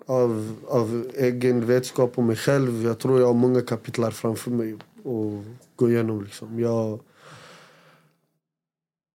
[0.06, 2.84] av, av egen vetskap om mig själv.
[2.84, 6.24] Jag tror jag har många kapitel framför mig att gå igenom.
[6.24, 6.60] Liksom.
[6.60, 7.00] Jag,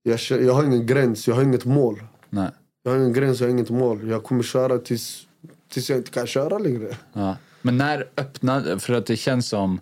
[0.03, 2.03] jag, jag har ingen gräns, jag har inget mål.
[2.31, 2.51] Nej.
[2.83, 4.09] Jag har ingen gräns, jag har inget mål.
[4.09, 5.27] Jag kommer köra tills,
[5.69, 6.97] tills jag inte kan köra längre.
[7.13, 7.37] Ja.
[7.63, 9.81] Men när öppnade, för att det känns som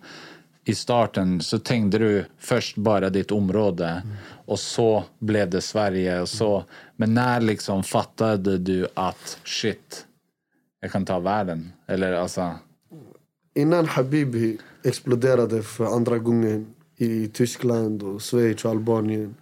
[0.65, 4.03] i starten så tänkte du först bara ditt område
[4.47, 6.65] och så blev det Sverige och så.
[6.97, 10.07] Men när liksom fattade du att shit,
[10.81, 11.73] jag kan ta världen?
[11.87, 12.55] Eller alltså,
[13.55, 19.35] Innan Habibi exploderade för andra gången i Tyskland, och Schweiz och Albanien.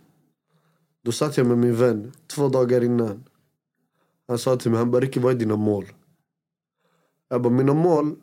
[1.04, 3.24] Då satt jag med min vän två dagar innan.
[4.28, 5.86] Han sa till mig, han bara Ricky vad är dina mål?
[7.28, 8.16] Jag bara, mina mål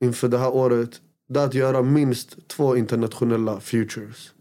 [0.00, 4.32] inför det här året det är att göra minst två internationella futures.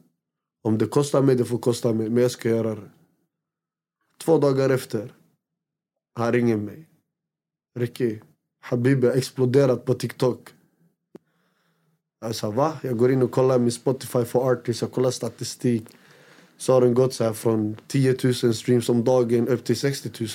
[0.64, 2.90] Om det kostar mig, det får kosta mig, men jag ska göra det.
[4.18, 5.14] Två dagar efter,
[6.16, 6.90] han ringer mig.
[7.80, 8.20] Ricky,
[8.60, 10.50] Habibi har exploderat på TikTok.
[12.22, 12.80] Jag sa va?
[12.84, 15.86] Jag går in och kollar min Spotify for artists, jag kollar statistik.
[16.58, 20.12] Så har den gått så här från 10 000 streams om dagen upp till 60
[20.20, 20.30] 000.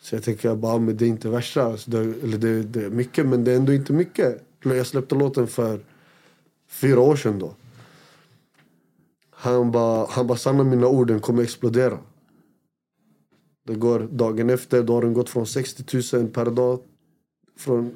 [0.00, 1.64] Så jag tänker jag bara, men det är inte värsta.
[1.64, 4.42] Alltså det, eller det, det är mycket, men det är ändå inte mycket.
[4.64, 5.80] Jag släppte låten för
[6.68, 7.54] fyra år sedan då.
[9.30, 11.98] Han bara, han bara sanna mina ord, den kommer explodera.
[13.66, 16.80] Det går dagen efter, då har den gått från 60 000 per dag.
[17.56, 17.94] Från,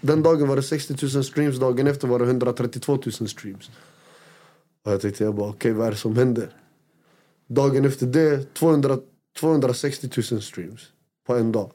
[0.00, 3.70] den dagen var det 60 000 streams, dagen efter var det 132 000 streams.
[4.84, 6.56] Och jag tänkte, jag bara, okej vad är det som händer?
[7.46, 8.98] Dagen efter det, 200,
[9.40, 10.80] 260 000 streams
[11.26, 11.70] på en dag.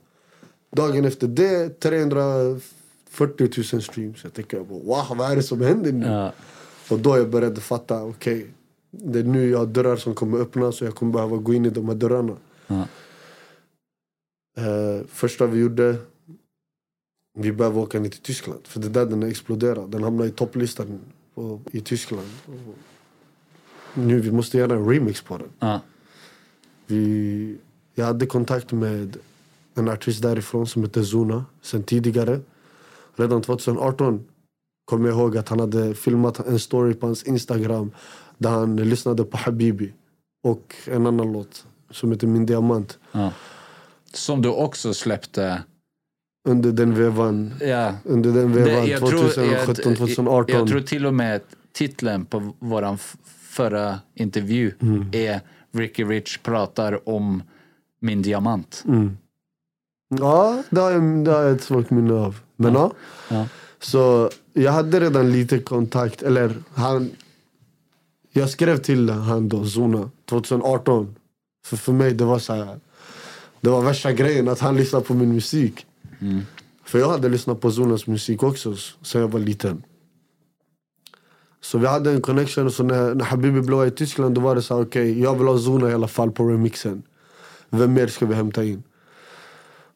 [0.71, 1.79] Dagen efter det,
[3.17, 4.23] 340 000 streams.
[4.23, 6.06] Jag tänker, wow, vad är det som händer nu?
[6.06, 6.34] Ja.
[6.89, 8.47] Och då jag började fatta, okej,
[8.91, 11.65] det är nu jag har dörrar som kommer öppnas och jag kommer behöva gå in
[11.65, 12.38] i de här dörrarna.
[12.67, 12.88] Ja.
[14.58, 15.95] Eh, första vi gjorde,
[17.38, 18.60] vi behöver åka ner till Tyskland.
[18.63, 19.91] För det är där den har exploderat.
[19.91, 20.99] Den hamnar i topplistan
[21.36, 22.28] på, i Tyskland.
[22.45, 22.78] Och
[23.93, 25.49] nu vi måste göra en remix på den.
[25.60, 25.82] Ja.
[26.88, 27.58] Vi,
[27.95, 29.17] jag hade kontakt med
[29.76, 32.39] en artist därifrån som heter Zuna sen tidigare.
[33.15, 34.26] Redan 2018
[34.86, 37.91] kommer jag ihåg att han hade filmat en story på hans Instagram
[38.38, 39.93] där han lyssnade på Habibi
[40.43, 42.99] och en annan låt som heter Min Diamant.
[43.12, 43.32] Ja.
[44.13, 45.63] Som du också släppte.
[46.49, 47.93] Under den vevan, Ja.
[48.04, 50.56] under den vevan Det- jag tror- 2017, jag- 2018.
[50.56, 52.97] Jag tror till och med titeln på vår
[53.41, 55.10] förra intervju Mm.
[55.13, 57.43] är Ricky Rich pratar om
[57.99, 58.84] min diamant.
[58.88, 59.17] Mm.
[60.19, 62.39] Ja, det har jag, det har jag ett svagt minne av.
[62.63, 62.91] Men ja.
[63.30, 63.47] Ja.
[63.80, 67.12] Så jag hade redan lite kontakt, eller han...
[68.32, 71.15] Jag skrev till han då, Zona, 2018.
[71.65, 72.80] För för mig det var så här,
[73.62, 75.86] Det var värsta grejen att han lyssnade på min musik.
[76.86, 79.84] För jag hade lyssnat på Zonas musik också sen jag var liten.
[81.62, 84.62] Så vi hade en connection, så när, när Habibi blev i Tyskland då var det
[84.62, 87.04] så här, okej, jag vill ha Zona i alla fall på remixen.
[87.69, 88.84] Vem mer ska vi hämta in?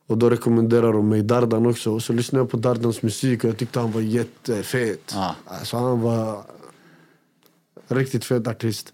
[0.07, 1.91] Och då rekommenderade de mig Dardan också.
[1.91, 5.11] Och så lyssnade jag på Dardans musik och jag tyckte han var jättefet.
[5.13, 5.35] Ja.
[5.45, 6.43] Alltså han var
[7.87, 8.93] riktigt fet artist.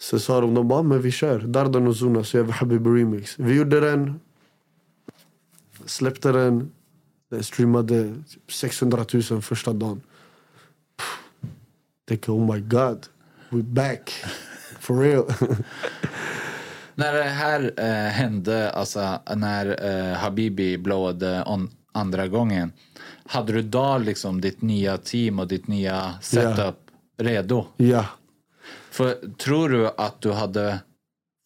[0.00, 1.38] Så sa de, de bara, men vi kör.
[1.38, 3.38] Dardan och Zuna så gör vi Habibi remix.
[3.38, 4.20] Vi gjorde den.
[5.86, 6.70] Släppte den.
[7.30, 10.00] Den streamade typ 600 000 första dagen.
[12.08, 13.06] Tänker, oh my god.
[13.50, 14.24] We back.
[14.80, 15.24] For real.
[16.94, 22.72] När det här eh, hände, alltså när eh, Habibi blowade on andra gången,
[23.26, 26.76] hade du då liksom ditt nya team och ditt nya setup
[27.18, 27.66] redo?
[27.76, 28.06] ja.
[28.90, 30.80] För tror du att du hade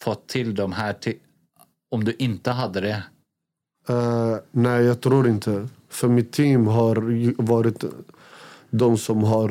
[0.04, 0.94] fått till de här
[1.90, 3.02] om du inte hade det?
[3.88, 5.68] Eh, nej, jag tror inte.
[5.88, 7.84] För mitt team har varit
[8.70, 9.50] de som har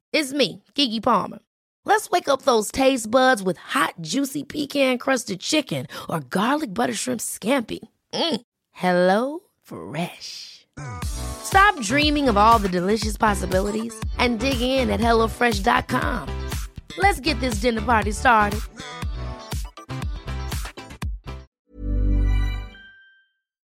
[0.13, 1.39] It's me, Kiki Palmer.
[1.85, 7.21] Let's wake up those taste buds with hot, juicy pecan-crusted chicken or garlic butter shrimp
[7.21, 7.79] scampi.
[8.13, 8.41] Mm.
[8.71, 10.65] Hello Fresh.
[11.03, 16.27] Stop dreaming of all the delicious possibilities and dig in at HelloFresh.com.
[16.97, 18.61] Let's get this dinner party started.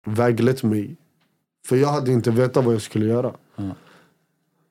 [0.06, 0.96] väglett mig.
[1.66, 3.34] För jag hade inte vetat vad jag skulle göra.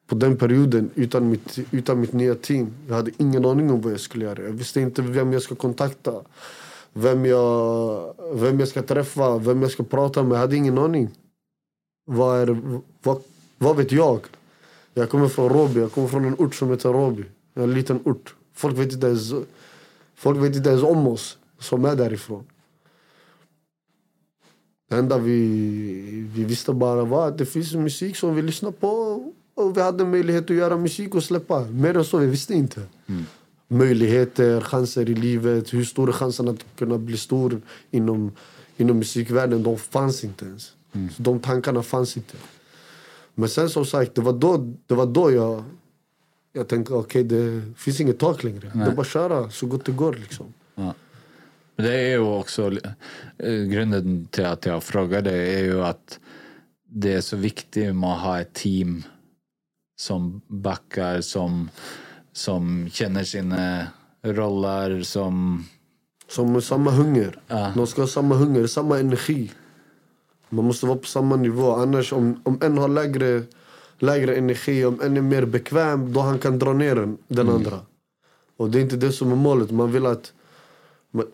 [0.08, 2.74] På den perioden, utan mitt, utan mitt nya team.
[2.88, 4.44] Jag hade ingen aning om vad jag skulle göra.
[4.44, 6.22] Jag visste inte vem jag ska kontakta.
[6.94, 10.36] Vem jag, vem jag ska träffa, vem jag ska prata med.
[10.36, 11.10] Jag hade ingen aning.
[12.06, 12.58] Vad, är,
[13.04, 13.22] vad,
[13.58, 14.20] vad vet jag?
[14.94, 17.24] Jag kommer från Råby, jag kommer från en ort som heter Råby.
[17.54, 18.36] En liten ort.
[18.54, 19.34] Folk vet inte ens,
[20.16, 22.44] folk vet inte ens om oss som är därifrån.
[24.90, 29.34] Det enda vi, vi visste bara var att det finns musik som vi lyssnar på
[29.56, 31.66] och vi hade möjlighet att göra musik och släppa.
[31.66, 32.82] Mer än så vi visste inte.
[33.68, 35.74] möjligheter, chanser i livet.
[35.74, 38.32] Hur stor är chansen att kunna bli stor inom,
[38.78, 39.64] inom musikvärlden?
[39.64, 40.74] De fanns inte ens.
[41.16, 42.38] Så de tankarna fanns inte.
[43.36, 45.64] Men sen som sagt, det var då, det var då jag,
[46.54, 48.72] jag tänkte okej, det finns inget tak längre.
[48.74, 50.14] Det är bara att köra så gott det går.
[50.14, 50.54] Liksom.
[51.76, 52.72] Men det är ju också
[53.38, 56.20] eh, grunden till att jag frågade är ju att
[56.90, 59.04] det är så viktigt med att ha ett team
[59.96, 61.70] som backar, som,
[62.34, 63.88] som känner sina
[64.24, 65.66] roller, som...
[66.28, 67.40] Som samma hunger.
[67.76, 69.52] De ska ha samma hunger, samma energi.
[70.50, 71.72] Man måste vara på samma nivå.
[71.72, 73.44] Annars om, om en har lägre,
[74.00, 77.80] lägre energi, om en är mer bekväm, då han kan dra ner den, den andra.
[78.58, 79.72] Och det är inte det som är målet.
[79.72, 80.34] Man vill att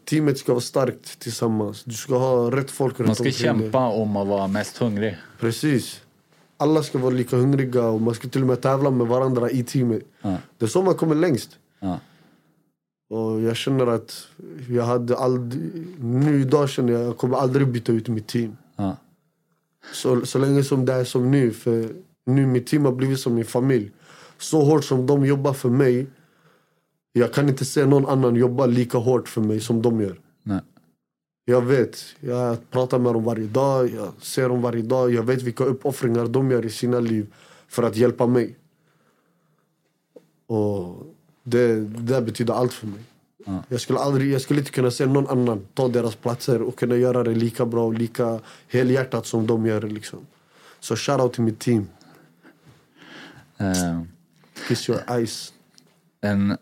[0.06, 1.84] teamet ska vara starkt tillsammans.
[1.84, 3.62] Du ska ha rätt folk runt Man ska omkring dig.
[3.62, 5.18] kämpa om att vara mest hungrig.
[5.40, 6.02] Precis.
[6.62, 9.64] Alla ska vara lika hungriga och man ska till och med tävla med varandra i
[9.64, 10.04] teamet.
[10.58, 11.58] Det är så man kommer längst.
[11.80, 12.00] Ja.
[13.10, 14.28] Och jag känner att
[14.70, 15.62] jag hade aldrig...
[16.00, 18.58] Nu idag känner jag att jag kommer aldrig byta ut mitt team.
[18.76, 18.98] Ja.
[19.94, 21.52] Så, så länge som det är som nu.
[21.52, 21.90] För
[22.26, 23.92] nu mitt team har blivit som min familj.
[24.38, 26.08] Så hårt som de jobbar för mig.
[27.14, 30.21] Jag kan inte se någon annan jobba lika hårt för mig som de gör.
[31.46, 32.06] Jag vet.
[32.20, 33.90] Jag pratar med dem varje dag.
[33.90, 35.14] Jag ser dem varje dag.
[35.14, 37.34] Jag vet vilka uppoffringar de gör i sina liv
[37.68, 38.56] för att hjälpa mig.
[40.48, 41.06] Och
[41.44, 43.02] det, det betyder allt för mig.
[43.68, 46.96] Jag, skulle aldrig, jag skulle inte kunna se någon annan ta deras platser och kunna
[46.96, 49.82] göra det lika bra och lika helhjärtat som de gör.
[49.82, 50.20] Liksom.
[50.80, 51.88] Så shoutout till mitt team.
[53.58, 54.02] Eh,
[54.68, 55.54] Kiss your eyes.
[56.22, 56.58] En,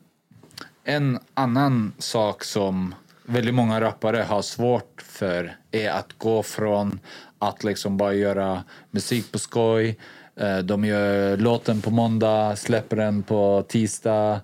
[0.83, 2.95] en annan sak som
[3.29, 6.99] väldigt många rappare har svårt för är att gå från
[7.39, 9.97] att liksom bara göra musik på skoj.
[10.39, 14.41] eh, De gör låten på måndag, släpper den på tisdag.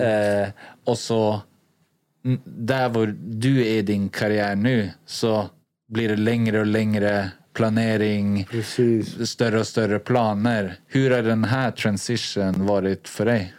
[0.00, 0.48] Eh,
[0.84, 1.40] och så
[2.44, 5.50] där var du är i din karriär nu så
[5.88, 9.30] blir det längre och längre planering, Precis.
[9.30, 10.74] större och större planer.
[10.86, 13.54] Hur har den här transition varit för dig?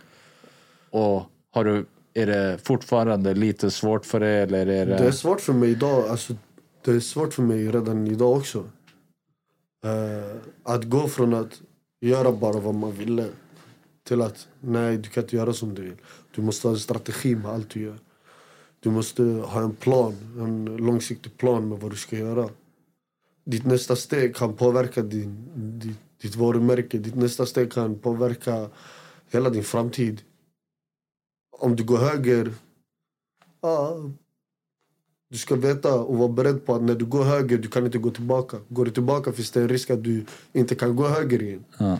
[0.89, 1.23] Och
[1.53, 1.85] har du,
[2.17, 4.41] är det fortfarande lite svårt för dig?
[4.41, 4.97] Eller är det...
[4.97, 6.09] Det är svårt för mig idag.
[6.09, 6.35] Alltså,
[6.85, 8.59] det är svårt för mig redan idag också.
[9.85, 11.61] Uh, att gå från att
[12.01, 13.27] göra bara vad man ville
[14.07, 15.97] till att nej, du kan inte göra som du vill.
[16.35, 17.99] Du måste ha en strategi med allt du gör.
[18.79, 22.49] Du måste ha en plan, en långsiktig plan med vad du ska göra.
[23.45, 26.97] Ditt nästa steg kan påverka din, ditt, ditt varumärke.
[26.97, 28.69] Ditt nästa steg kan påverka
[29.31, 30.21] hela din framtid.
[31.59, 32.53] Om du går höger,
[33.61, 33.97] ja,
[35.29, 37.97] du ska veta och vara beredd på att när du går höger, du kan inte
[37.97, 38.57] gå tillbaka.
[38.69, 41.65] Går du tillbaka finns det en risk att du inte kan gå höger igen.
[41.79, 41.99] Ja.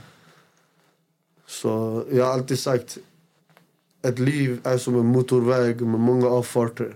[1.45, 2.97] Så jag har alltid sagt,
[4.01, 6.95] ett liv är som en motorväg med många avfarter.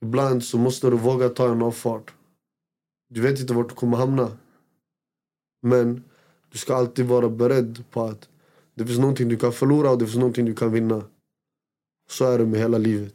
[0.00, 2.14] Ibland så måste du våga ta en avfart.
[3.08, 4.38] Du vet inte vart du kommer hamna.
[5.62, 6.04] Men
[6.50, 8.28] du ska alltid vara beredd på att
[8.74, 11.04] det finns någonting du kan förlora och det finns någonting du kan vinna.
[12.10, 13.14] Så är det med hela livet.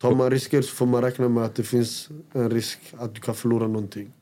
[0.00, 3.20] Tar man risker så får man räkna med att det finns en risk att du
[3.20, 4.12] kan förlora någonting.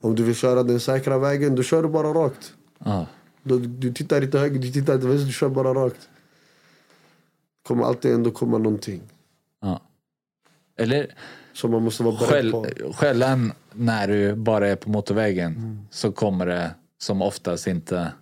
[0.00, 2.54] Om du vill köra den säkra vägen, då kör du bara rakt.
[2.78, 3.06] Ja.
[3.42, 6.08] Du, du tittar inte höger, du tittar inte vänster, du kör bara rakt.
[7.62, 9.02] kommer alltid ändå komma någonting.
[9.60, 9.80] Ja.
[10.76, 11.14] Eller
[11.52, 12.92] Som man måste vara beredd skäll, på.
[12.92, 16.74] skällan när du bara är på motorvägen så kommer det
[17.04, 18.12] som oftast inte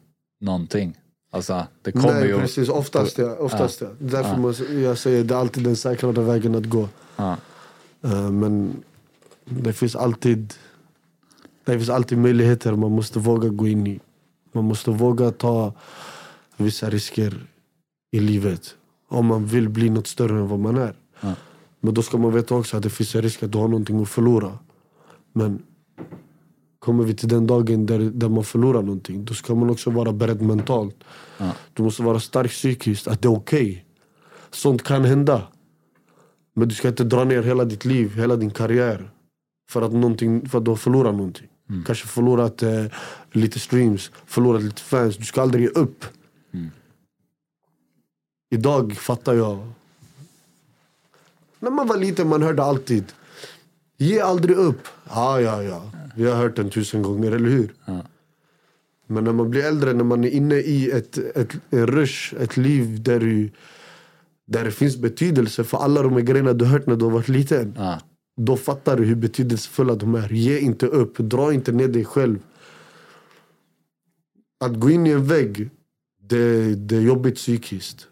[0.40, 0.98] någonting.
[1.30, 2.38] Alltså, det kommer Nej ju...
[2.38, 3.36] precis, oftast ja.
[3.36, 3.88] Oftast, ja.
[3.98, 6.88] Därför måste jag säger det är alltid den säkrare vägen att gå.
[7.16, 7.36] Ja.
[8.04, 8.82] Eh, men
[9.44, 10.54] det finns alltid
[11.64, 14.00] Det finns alltid möjligheter man måste våga gå in i.
[14.52, 15.72] Man måste våga ta
[16.56, 17.46] vissa risker
[18.12, 18.74] i livet.
[19.08, 20.94] Om man vill bli något större än vad man är.
[21.80, 24.02] Men då ska man veta också att det finns en risk att du har någonting
[24.02, 24.58] att förlora.
[25.32, 25.62] Men
[26.84, 30.12] kommer vi till den dagen där, där man förlorar någonting, då ska man också vara
[30.12, 30.96] beredd mentalt.
[31.72, 33.84] Du måste vara stark psykiskt, att det är okej.
[34.50, 35.42] Sånt kan hända.
[36.54, 39.10] Men du ska inte dra ner hela ditt liv, hela din karriär.
[39.70, 41.48] För att, någonting, för att du har förlorat någonting.
[41.86, 42.84] Kanske förlorat eh,
[43.32, 45.16] lite streams, förlorat lite fans.
[45.16, 46.04] Du ska aldrig ge upp.
[48.50, 49.72] Idag fattar jag.
[51.58, 53.04] När man var liten man hörde alltid.
[53.96, 54.88] Ge aldrig upp.
[55.08, 55.82] Ja, ja, ja.
[56.16, 57.74] Vi har hört den tusen gånger, eller hur?
[59.06, 62.56] Men när man blir äldre, när man är inne i ett, ett, en rush, ett
[62.56, 63.50] liv där, du,
[64.46, 67.28] där det finns betydelse för alla de här grejerna du hört när du har varit
[67.28, 67.74] liten.
[67.76, 68.00] Ja.
[68.36, 70.28] Då fattar du hur betydelsefulla de är.
[70.28, 72.38] Ge inte upp, dra inte ner dig själv.
[74.64, 75.70] Att gå in i en vägg,
[76.22, 78.06] det, det är jobbigt psykiskt.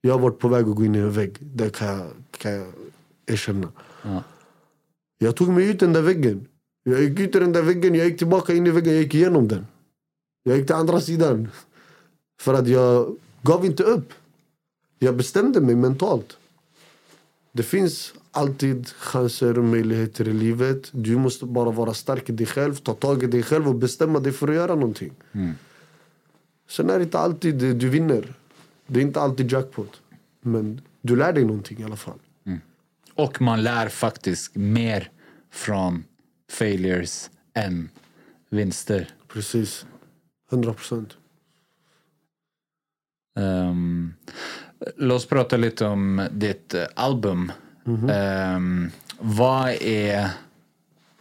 [0.00, 1.36] Jag har varit på väg att gå in i en vägg.
[1.40, 2.06] Det kan jag,
[2.38, 2.72] kan jag
[3.26, 3.68] erkänna.
[4.02, 4.22] Ja.
[5.18, 6.46] Jag tog mig ut den där väggen.
[6.88, 9.14] Jag gick ut i den där väggen, jag gick tillbaka in i väggen, jag gick
[9.14, 9.66] igenom den.
[10.42, 11.48] Jag gick till andra sidan.
[12.40, 14.12] För att jag gav inte upp.
[14.98, 16.36] Jag bestämde mig mentalt.
[17.52, 20.88] Det finns alltid chanser och möjligheter i livet.
[20.92, 24.20] Du måste bara vara stark i dig själv, ta tag i dig själv och bestämma
[24.20, 25.12] dig för att göra någonting.
[26.68, 28.34] Sen är det inte alltid du vinner.
[28.86, 30.00] Det är inte alltid jackpot.
[30.40, 32.18] Men du lär dig någonting i alla fall.
[33.14, 35.10] Och man lär faktiskt mer
[35.50, 36.04] från
[36.50, 37.90] failures än
[38.50, 39.08] vinster.
[39.28, 39.86] Precis.
[40.50, 41.16] 100 procent.
[43.38, 44.14] Um,
[44.96, 47.52] låt oss prata lite om ditt eh, album.
[48.10, 50.30] Ehm, vad är,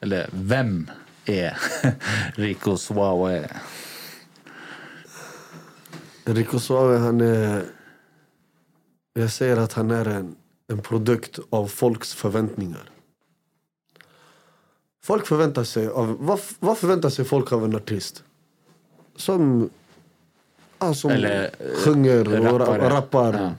[0.01, 0.89] eller vem
[1.25, 1.57] är
[2.35, 3.49] Rico Suave?
[6.25, 7.65] Rico Suave, han är...
[9.13, 10.35] Jag säger att han är en,
[10.67, 12.89] en produkt av folks förväntningar.
[15.05, 16.17] Folk förväntar sig av...
[16.19, 18.23] Vad, vad förväntar sig folk av en artist?
[19.15, 19.69] Som...
[20.79, 21.49] Ja, som Eller, eh,
[21.83, 22.89] sjunger och rappare.
[22.89, 23.51] rappar, rappar Ja.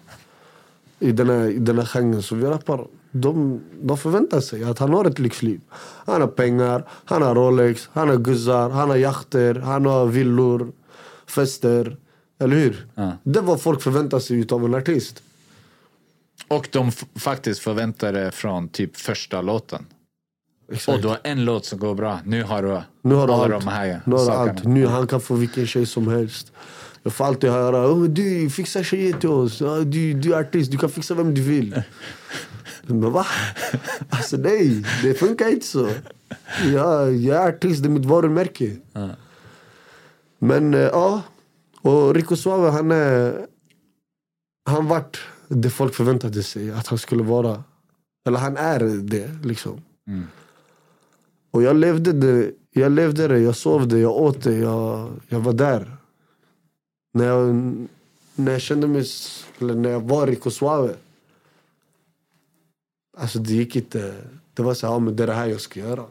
[0.98, 2.86] i, den här, i den här genren som vi rappar.
[3.10, 5.60] De, de förväntar sig att han har ett lyxliv.
[6.06, 10.72] Han har pengar, han har Rolex, han har guzzar, han har jakter, han har villor,
[11.26, 11.96] fester.
[12.38, 12.86] Eller hur?
[12.94, 13.12] Ja.
[13.22, 15.22] Det är vad folk förväntar sig av en artist.
[16.48, 19.86] Och de faktiskt förväntar det från typ första låten.
[20.72, 20.96] Exakt.
[20.96, 22.20] Och du har en låt som går bra.
[22.24, 23.64] Nu har du Nu har du alla allt.
[23.64, 24.64] de här nu har allt.
[24.64, 26.52] Nu han kan få vilken tjej som helst.
[27.02, 29.58] Jag får alltid höra oh, du fixar tjejer till oss.
[29.86, 31.82] Du, du är artist, du kan fixa vem du vill.
[32.86, 33.26] Men va?
[34.10, 35.88] Alltså nej, det funkar inte så.
[36.72, 38.76] Jag, jag är artist, det är mitt varumärke.
[40.38, 41.22] Men eh, ja,
[41.80, 43.46] och Rico Suave han är...
[44.68, 47.64] Han vart det folk förväntade sig att han skulle vara.
[48.26, 49.82] Eller han är det liksom.
[51.56, 55.40] Och jag levde det, jag levde det, jag sov det, jag åt det, jag, jag
[55.40, 55.96] var där.
[57.12, 57.54] När jag,
[58.34, 59.04] när jag kände mig,
[59.58, 60.94] eller när jag var Rico Suave.
[63.16, 64.14] Alltså det gick inte,
[64.54, 66.04] det var så här, ja, men det är det här jag ska göra.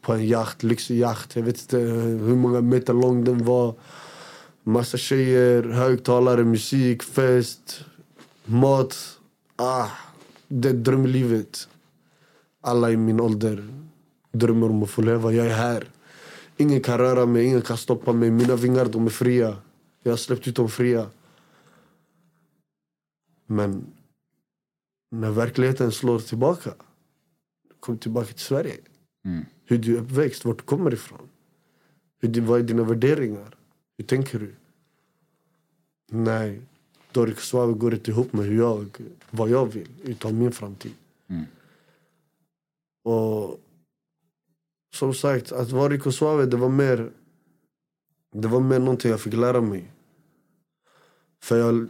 [0.00, 3.74] På en yacht, lyxig yacht, jag vet inte hur många meter lång den var.
[4.62, 7.84] Massa tjejer, högtalare, musik, fest,
[8.44, 9.18] mat.
[9.56, 9.88] Ah,
[10.48, 11.68] det är drömlivet
[12.60, 13.68] alla i min ålder
[14.32, 15.32] drömmer om att få leva.
[15.32, 15.90] Jag är här.
[16.56, 18.30] Ingen kan röra mig, ingen kan stoppa mig.
[18.30, 19.56] Mina vingar de är fria.
[20.02, 21.06] Jag har släppt ut dem fria.
[23.46, 23.86] Men
[25.10, 26.74] när verkligheten slår tillbaka.
[27.80, 28.76] Kom tillbaka till Sverige.
[29.64, 31.28] Hur du är uppväxt, vart du kommer ifrån.
[32.20, 33.54] Hur vad är dina värderingar?
[33.98, 34.54] Hur tänker du?
[36.10, 36.60] Nej,
[37.12, 38.86] Dorik Suave går inte ihop med hur jag,
[39.30, 40.92] vad jag vill utav min framtid.
[43.08, 43.60] Och
[44.94, 47.10] som sagt, att vara Rico Suave, det var mer
[48.32, 49.92] det var mer någonting jag fick lära mig.
[51.42, 51.88] För jag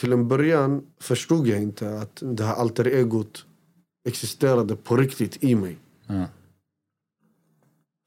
[0.00, 3.46] till en början förstod jag inte att det här alter egot
[4.08, 5.78] existerade på riktigt i mig.
[6.06, 6.26] Ja.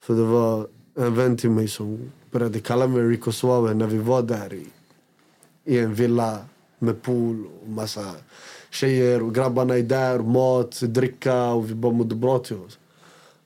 [0.03, 3.97] För det var en vän till mig som började kalla mig Rico Suave när vi
[3.97, 4.67] var där i,
[5.63, 6.45] i en villa
[6.79, 8.15] med pool och massa
[8.73, 12.79] tjejer och grabbarna är där, mat, dricka och vi bara mådde bra till oss.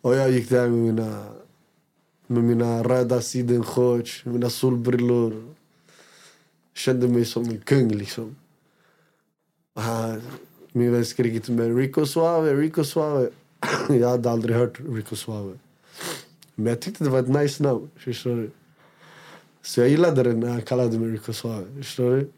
[0.02, 1.26] Och jag gick där med mina,
[2.28, 5.54] med mina röda sidenshorts, mina solbrillor.
[6.74, 8.36] Kände mig som en kung liksom.
[9.74, 9.82] Och
[10.72, 13.30] min vän skrek till mig Rico Suave, Rico Suave.
[13.90, 15.58] jag hade aldrig hört Rico Suave.
[16.56, 17.90] Men jag tyckte det var ett nice namn.
[17.96, 18.52] Förstår du?
[19.62, 21.66] Så jag gillade det när han kallade mig Rico Suave.
[21.78, 22.30] Förstår du?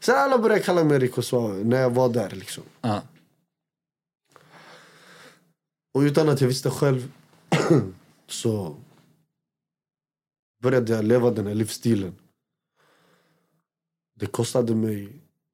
[0.00, 2.30] Sen alla började kalla mig Rico Suave när jag var där.
[2.30, 2.64] Liksom.
[2.80, 3.02] Ja.
[5.94, 7.12] Och utan att jag visste själv
[8.26, 8.76] så
[10.62, 12.14] började jag leva den här livsstilen.
[14.14, 15.12] Det kostade mig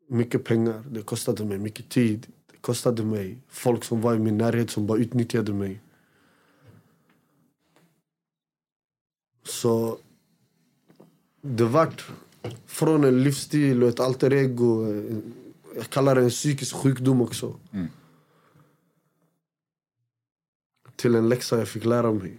[0.08, 2.26] mycket pengar, det kostade mig mycket tid.
[2.50, 5.80] Det kostade mig folk som var i min närhet som bara utnyttjade mig.
[9.44, 9.98] Så
[11.40, 12.10] det vart
[12.66, 14.86] från en livsstil och ett alter ego,
[15.76, 17.56] jag kallar det en psykisk sjukdom också.
[20.96, 22.38] Till en läxa jag fick lära mig.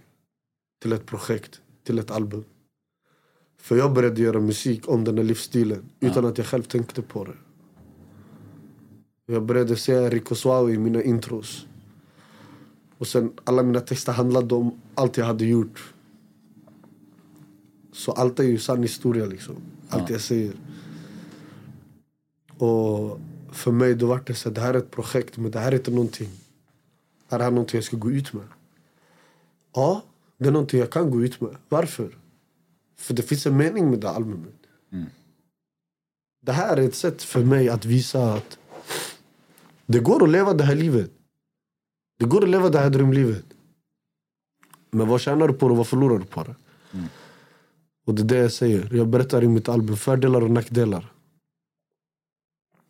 [0.82, 2.44] Till ett projekt, till ett album.
[3.56, 7.24] För jag började göra musik om den här livsstilen utan att jag själv tänkte på
[7.24, 7.36] det.
[9.26, 11.66] Jag började säga Rico Suave i mina intros.
[12.98, 15.94] Och sen alla mina texter handlade om allt jag hade gjort.
[17.92, 19.56] Så allt är ju sann historia liksom.
[19.88, 20.52] Allt jag säger.
[22.58, 23.20] Och
[23.52, 25.72] för mig då var det så att det här är ett projekt men det här
[25.72, 26.30] är inte någonting.
[27.28, 28.48] Är det här någonting jag ska gå ut med?
[29.74, 30.02] Ja,
[30.38, 31.56] det är någonting jag kan gå ut med.
[31.68, 32.18] Varför?
[32.96, 34.54] För det finns en mening med det albumet.
[36.42, 38.58] Det här är ett sätt för mig att visa att
[39.86, 41.10] det går att leva det här livet.
[42.18, 43.44] Det går att leva det här drömlivet.
[44.90, 46.54] Men vad tjänar du på det vad förlorar du på det?
[48.04, 48.88] Och det är det jag säger.
[48.92, 51.12] Jag berättar i mitt album fördelar och nackdelar.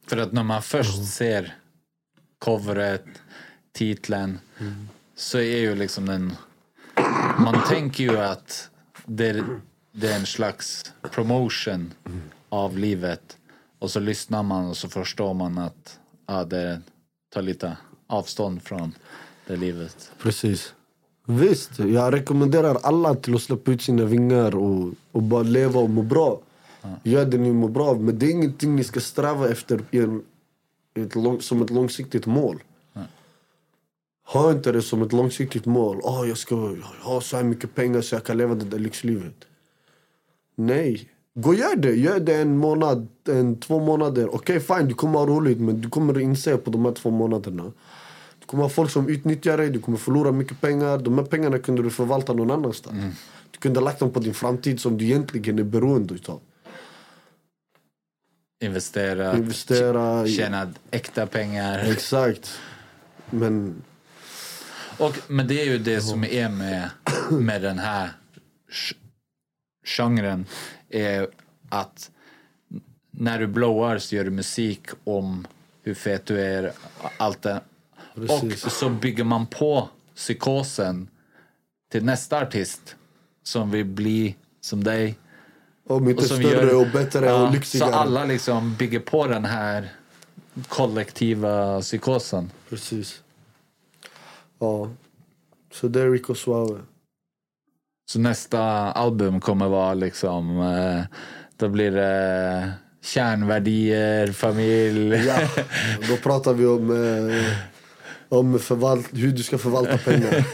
[0.07, 1.55] För att när man först ser
[2.39, 3.05] coveret,
[3.73, 4.39] titeln,
[5.17, 6.33] så är ju liksom den...
[7.39, 8.71] Man tänker ju att
[9.07, 9.45] det är,
[9.93, 11.93] det är en slags promotion
[12.49, 13.39] av livet.
[13.79, 16.83] Och så lyssnar man och så förstår man att ja, det
[17.35, 18.93] tar lite avstånd från
[19.47, 20.13] det livet.
[20.19, 20.75] Precis.
[21.27, 25.91] Visst, jag rekommenderar alla till att släppa ut sina vingar och, och bara leva och
[25.91, 26.41] må bra.
[27.03, 28.03] Gör det ni mår bra av.
[28.03, 29.99] Men det är ingenting ni ska sträva efter i
[31.01, 32.63] ett lång, som ett långsiktigt mål.
[34.27, 36.01] Ha inte det som ett långsiktigt mål.
[36.03, 39.45] Oh, jag ska ha så här mycket pengar så jag kan leva det där lyxlivet.
[40.55, 41.11] Nej.
[41.35, 41.95] Gå och gör det.
[41.95, 44.35] Gör det en månad, en, två månader.
[44.35, 47.73] Okej, fine, du kommer ha roligt men du kommer inse på de här två månaderna
[48.45, 50.99] du kommer ha folk som utnyttjar dig, du kommer förlora mycket pengar.
[50.99, 52.97] De här pengarna kunde du förvalta någon annanstans.
[53.51, 56.41] Du kunde ha lagt dem på din framtid som du egentligen är beroende utav.
[58.63, 61.79] Investera, Investera tjäna äkta pengar.
[61.79, 62.59] Exakt.
[63.31, 63.83] Men
[64.99, 66.91] Och, men det är ju det som är med,
[67.31, 68.11] med den här
[69.85, 70.47] genren.
[70.89, 71.29] Är
[71.69, 72.11] att
[73.11, 75.47] när du blowar så gör du musik om
[75.83, 76.73] hur fet du är.
[77.17, 77.61] Allt det.
[78.15, 78.65] Precis.
[78.65, 81.09] Och så bygger man på psykosen
[81.93, 82.97] till nästa artist
[83.43, 85.15] som vill bli som dig.
[85.89, 87.91] om inte Och som större gör- och bättre Ja, och lyxigare.
[87.93, 89.93] Så alla liksom bygger på den här
[90.69, 92.51] kollektiva psykosen.
[92.69, 93.21] Precis.
[94.59, 94.91] Ja.
[95.73, 96.81] Så det är Rico Suave.
[98.11, 98.63] Så nästa
[98.93, 101.03] album kommer vara liksom, eh,
[101.57, 105.15] då blir det kärnvärdier, familj.
[105.27, 105.37] Ja,
[106.09, 107.45] då pratar vi om, eh,
[108.35, 110.47] om förvalt, hur du ska förvalta pengar.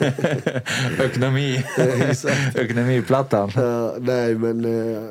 [1.05, 1.65] Ekonomi.
[2.55, 3.49] Ekonomiplattan.
[3.49, 5.03] Eh, nej, men eh,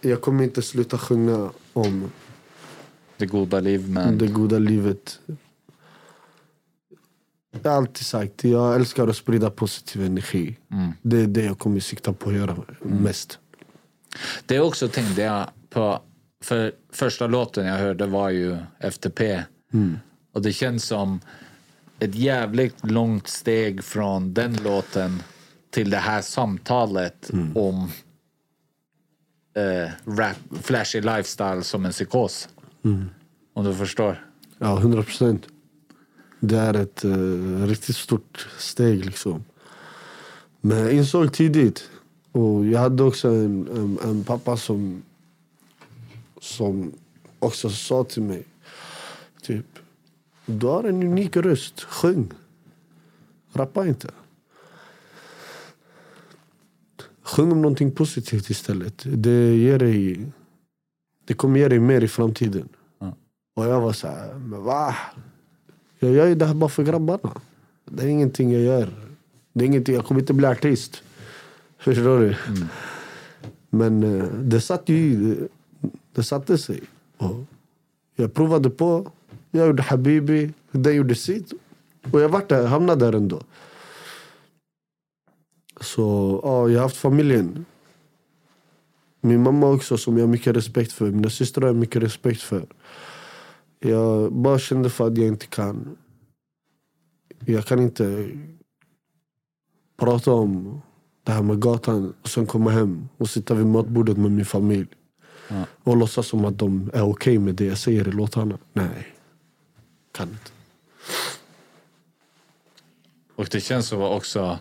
[0.00, 2.10] jag kommer inte sluta sjunga om
[3.16, 5.20] Det goda liv men det goda livet.
[7.62, 10.56] Jag har alltid sagt, jag älskar att sprida positiv energi.
[11.02, 13.38] Det är det jag kommer sikta på att göra mest.
[14.46, 16.00] det också tänkte jag på,
[16.44, 19.42] för första låten jag hörde var ju FTP.
[20.34, 21.20] Och det känns som
[21.98, 25.22] ett jävligt långt steg från den låten
[25.70, 27.90] till det här samtalet om
[29.54, 32.48] eh, rap, flashy lifestyle som en psykos.
[33.52, 34.26] Om du förstår.
[34.58, 35.46] Ja, hundra procent.
[36.40, 39.44] Det är ett eh, riktigt stort steg liksom.
[40.60, 41.90] Men jag insåg tidigt.
[42.32, 45.02] Och jag hade också en, en, en pappa som,
[46.40, 46.92] som
[47.38, 48.42] också sa till mig.
[49.42, 49.66] Typ,
[50.46, 51.80] du har en unik röst.
[51.80, 52.32] Sjung.
[53.52, 54.08] Rappa inte.
[57.22, 59.02] Sjung om någonting positivt istället.
[59.06, 60.26] Det, ger dig,
[61.24, 62.68] det kommer ge dig mer i framtiden.
[63.54, 64.96] Och jag var så här, men va?
[65.98, 67.40] Jag gör ju det här bara för grabbarna.
[67.84, 68.90] Det är ingenting jag gör.
[69.52, 71.02] Det är ingenting, jag kommer inte bli artist.
[71.78, 72.36] Förstår du?
[73.70, 75.36] Men eh, det satt ju
[76.12, 76.82] det satte sig.
[77.16, 77.44] Och
[78.16, 79.12] jag provade på.
[79.56, 80.52] Jag gjorde Habibi.
[80.70, 81.52] Den gjorde sitt.
[82.12, 83.42] Och jag vart där, hamnade där ändå.
[85.80, 87.64] Så ja, jag har haft familjen.
[89.20, 91.10] Min mamma också som jag har mycket respekt för.
[91.10, 92.66] Mina systrar har jag mycket respekt för.
[93.78, 95.96] Jag bara kände för att jag inte kan.
[97.46, 98.30] Jag kan inte
[99.96, 100.80] prata om
[101.24, 104.88] det här med gatan och sen komma hem och sitta vid matbordet med min familj.
[105.84, 108.58] Och låtsas som att de är okej med det jag säger i låtarna.
[108.72, 109.13] Nej,
[110.14, 110.50] kan inte.
[113.36, 114.58] Och det känns som också,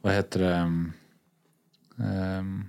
[0.00, 0.60] vad heter det,
[2.04, 2.68] um,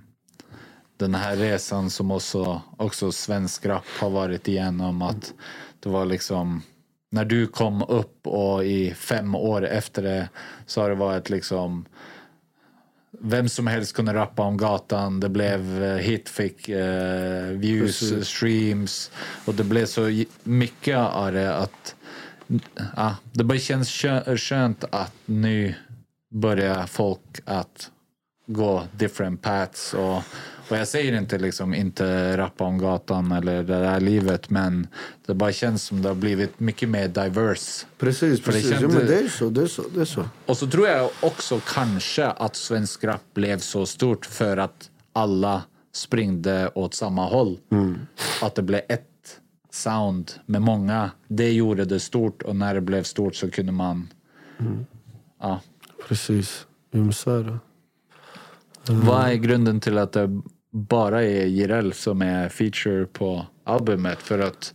[0.96, 5.02] den här resan som också, också svensk rap har varit igenom.
[5.02, 5.34] Att
[5.80, 6.62] det var liksom,
[7.10, 10.28] när du kom upp och i fem år efter det
[10.66, 11.84] så har det varit liksom
[13.20, 15.20] vem som helst kunde rappa om gatan.
[15.20, 18.28] Det blev eh, hit, fick eh, views, Precis.
[18.28, 19.10] streams.
[19.44, 21.94] Och det blev så mycket av det att
[22.96, 25.74] ja, det bara känns kö- skönt att nu
[26.34, 27.90] börjar folk att
[28.46, 29.94] gå different paths.
[29.94, 30.16] Och,
[30.68, 34.86] och jag säger inte liksom inte rappa om gatan eller det där livet men
[35.26, 37.86] det bara känns som det har blivit mycket mer diverse.
[37.98, 38.70] Precis, För det precis.
[38.70, 39.48] känns- Ja, men det är så.
[39.50, 40.24] Det är så, det är så.
[40.46, 45.62] Och så tror jag också kanske att svensk rap blev så stort för att alla
[45.94, 47.58] springde åt samma håll.
[48.42, 49.06] Att det blev ett
[49.72, 51.10] sound med många.
[51.28, 54.08] Det gjorde det stort och när det blev stort så kunde man...
[55.40, 55.60] Ja.
[56.08, 56.66] Precis.
[56.90, 57.58] Ja, men så är det.
[58.92, 64.18] Vad är grunden till att det bara är Jireel som är feature på albumet?
[64.18, 64.74] För att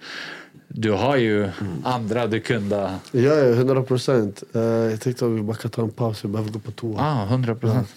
[0.67, 1.49] du har ju
[1.83, 2.75] andra du kunde...
[3.11, 4.43] Ja, ja, 100 procent.
[4.55, 6.23] Uh, jag tänkte att vi bara kan ta en paus.
[6.23, 7.01] Jag behöver gå på toa.
[7.01, 7.87] Ah, 100 procent.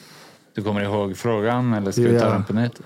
[0.54, 2.32] Du kommer ihåg frågan eller ska vi ta Ja.
[2.32, 2.80] den på nytt?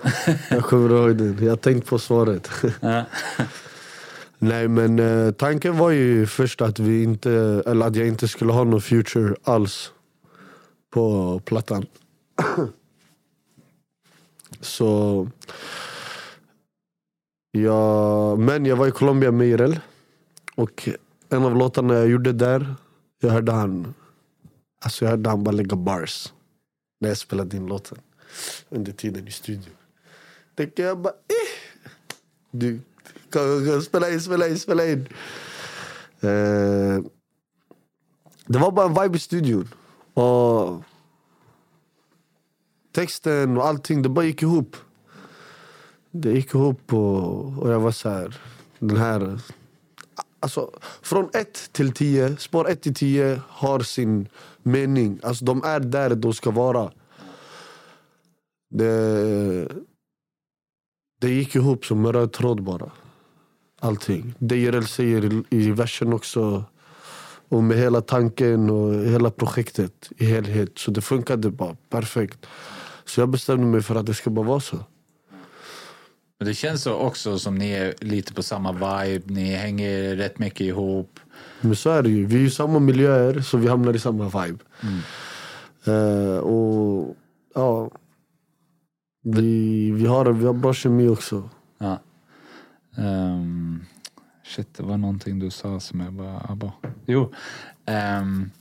[0.49, 1.37] Jag kommer ihåg den.
[1.41, 2.49] Jag har tänkt på svaret.
[2.79, 3.03] Ja.
[4.45, 7.31] Nej men eh, tanken var ju först att vi inte,
[7.65, 9.91] eller att jag inte skulle ha någon future alls
[10.89, 11.85] på plattan.
[14.61, 15.27] Så...
[17.51, 19.79] Ja, men jag var i Colombia med Irel.
[20.55, 20.89] Och
[21.29, 22.75] en av låtarna jag gjorde där,
[23.21, 23.93] jag hörde han,
[24.81, 26.33] alltså jag hörde han bara lägga bars.
[26.99, 27.97] När jag spelade in låten.
[28.69, 29.75] Under tiden i studion.
[30.55, 31.71] Tänkte jag bara, eh.
[32.51, 32.79] Du,
[33.83, 35.07] spela in, spela in, spela in.
[36.23, 37.03] Uh,
[38.47, 39.67] det var bara en vibe i studion.
[40.13, 40.81] Och
[42.91, 44.75] texten och allting, det bara gick ihop.
[46.11, 48.39] Det gick ihop och, och jag var så här,
[48.79, 49.39] den här...
[50.39, 50.71] Alltså,
[51.01, 54.27] från ett till tio, spår ett till tio har sin
[54.63, 55.19] mening.
[55.23, 56.91] Alltså, de är där de ska vara.
[58.69, 59.67] Det,
[61.21, 62.91] det gick ihop som en röd tråd bara.
[63.81, 64.33] Allting.
[64.39, 66.63] Det Jireel säger i, i versen också.
[67.49, 70.77] Och med hela tanken och hela projektet i helhet.
[70.77, 72.45] Så det funkade bara perfekt.
[73.05, 74.77] Så jag bestämde mig för att det ska bara vara så.
[76.39, 79.33] Men det känns så också som ni är lite på samma vibe.
[79.33, 81.19] Ni hänger rätt mycket ihop.
[81.61, 82.25] Men så är det ju.
[82.25, 84.63] Vi är ju samma miljöer så vi hamnar i samma vibe.
[85.85, 87.15] Eh, och
[87.55, 87.91] ja.
[89.23, 91.49] Vi, vi, har, vi har bra kemi också.
[91.77, 91.99] Ja.
[92.97, 93.85] Ehm,
[94.43, 96.45] shit, det var någonting du sa som jag bara...
[96.47, 96.73] jag bara
[97.05, 97.33] jo.
[97.85, 98.51] Ehm,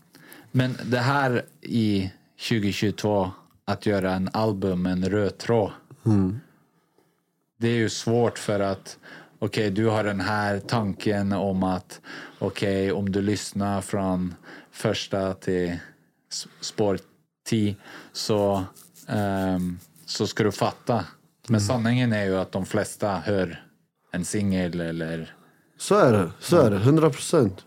[0.53, 2.13] men det här i
[2.49, 3.31] 2022,
[3.65, 5.73] att göra en album med en röd tråd.
[7.59, 8.99] Det är ju svårt för att
[9.39, 12.01] okej, du har den här tanken om att
[12.39, 14.35] okej, om du lyssnar från
[14.71, 15.79] första till
[16.61, 16.99] spår
[17.47, 17.77] 10
[18.13, 18.65] så,
[19.09, 21.05] ehm, så ska du fatta.
[21.49, 23.64] Men sanningen är ju att de flesta hör
[24.15, 25.35] en singel eller...
[25.79, 26.31] Så är det.
[26.41, 26.77] Så är det.
[26.77, 27.65] 100 procent.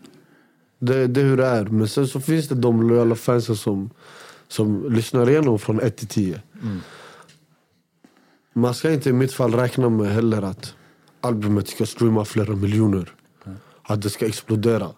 [0.78, 1.64] Det, det är hur det är.
[1.64, 3.90] Men sen så finns det de lojala fansen som,
[4.48, 6.42] som lyssnar igenom från 1 till 10.
[8.52, 10.74] Man ska inte i mitt fall räkna med heller att
[11.20, 13.14] albumet ska streama flera miljoner.
[13.82, 14.88] Att det ska explodera.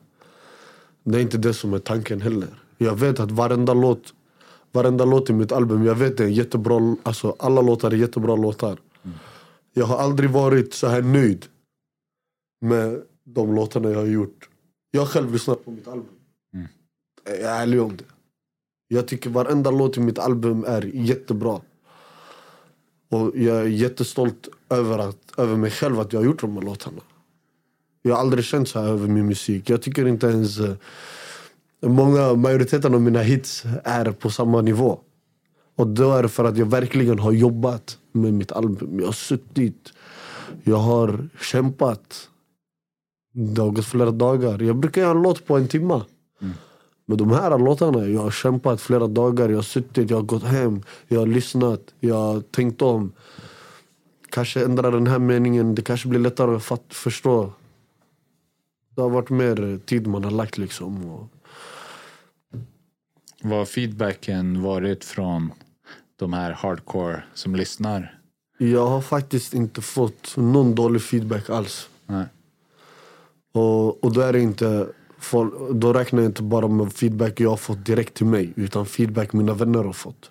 [1.05, 2.49] Det är inte det som är tanken heller.
[2.79, 4.15] Jag vet att varenda låt,
[4.73, 8.37] varenda låt i mitt album, jag vet det är jättebra, alltså alla låtar är jättebra
[8.37, 8.79] låtar.
[9.73, 11.47] Jag har aldrig varit så här nöjd
[12.61, 14.49] med de låtarna jag har gjort.
[14.91, 16.09] Jag har själv lyssnat på mitt album.
[17.25, 18.05] Jag är ärlig om det.
[18.89, 21.61] Jag tycker varenda låt i mitt album är jättebra.
[23.11, 26.63] Och jag är jättestolt över, att, över mig själv att jag har gjort de här
[26.63, 27.03] låtarna.
[28.03, 29.71] Jag har aldrig känt så här över min musik.
[29.71, 30.59] Jag tycker inte ens...
[30.59, 30.77] eh,
[31.83, 35.01] Många, majoriteten av mina hits är på samma nivå.
[35.77, 38.99] Och då är det för att jag verkligen har jobbat med mitt album.
[38.99, 39.93] Jag har suttit,
[40.65, 42.29] jag har kämpat.
[43.33, 44.63] Det har gått flera dagar.
[44.63, 46.03] Jag brukar göra en låt på en timme.
[47.11, 49.49] Men de här låtarna, jag har kämpat flera dagar.
[49.49, 53.13] Jag har suttit, jag har gått hem, jag har lyssnat, jag har tänkt om.
[54.31, 57.53] Kanske ändra den här meningen, det kanske blir lättare att fatt, förstå.
[58.95, 61.11] Det har varit mer tid man har lagt liksom.
[61.11, 61.29] Och,
[63.43, 65.53] Vad har feedbacken varit från
[66.21, 68.19] de här hardcore som lyssnar?
[68.59, 71.89] Jag har faktiskt inte fått någon dålig feedback alls.
[72.07, 72.25] Nej.
[73.53, 74.87] Och, och då, är inte,
[75.19, 78.53] folk, då räknar jag inte bara med feedback jag har fått direkt till mig.
[78.57, 80.31] Utan feedback mina vänner har fått.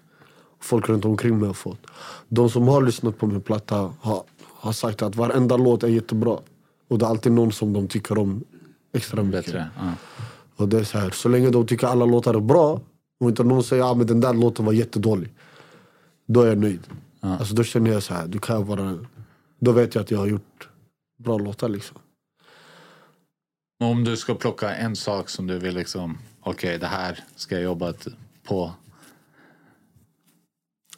[0.60, 1.80] Folk runt omkring mig har fått.
[2.28, 6.38] De som har lyssnat på min platta har, har sagt att varenda låt är jättebra.
[6.88, 8.44] Och det är alltid någon som de tycker om
[8.94, 9.46] extra mycket.
[9.46, 9.70] Bättre?
[9.78, 9.92] Ja.
[10.56, 12.82] Och det är så, här, så länge de tycker alla låtar är bra
[13.20, 15.30] och inte någon säger att ah, men den där låten var jättedålig.
[16.32, 16.88] Då är jag nöjd.
[17.20, 19.06] Alltså, då känner jag så här, du kan vara,
[19.60, 20.70] då vet jag att jag har gjort
[21.24, 21.70] bra låtar.
[21.70, 21.98] Liksom.
[23.84, 27.64] Om du ska plocka en sak som du vill liksom, okej det här ska jag
[27.64, 27.94] jobba
[28.48, 28.72] på.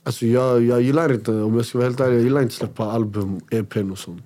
[0.03, 2.91] Alltså jag, jag gillar inte, om jag ska vara helt ärlig, jag gillar inte släppa
[2.91, 4.23] album, EPn och sånt.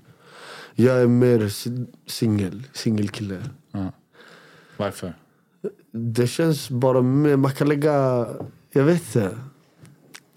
[0.76, 3.50] Jag är mer si- singel, singelkille.
[4.78, 5.14] Varför?
[5.92, 8.28] Det känns bara mer, man kan lägga,
[8.72, 9.38] jag vet inte.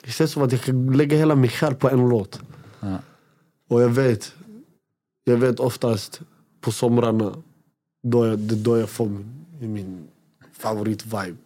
[0.08, 2.40] Det känns som att jag kan lägga hela min själ på en låt.
[2.80, 2.98] Ja.
[3.68, 4.32] Och jag vet,
[5.24, 6.20] jag vet oftast
[6.60, 7.34] på somrarna,
[8.02, 10.08] då jag, det är då jag får min, min
[10.52, 11.36] favoritvibe.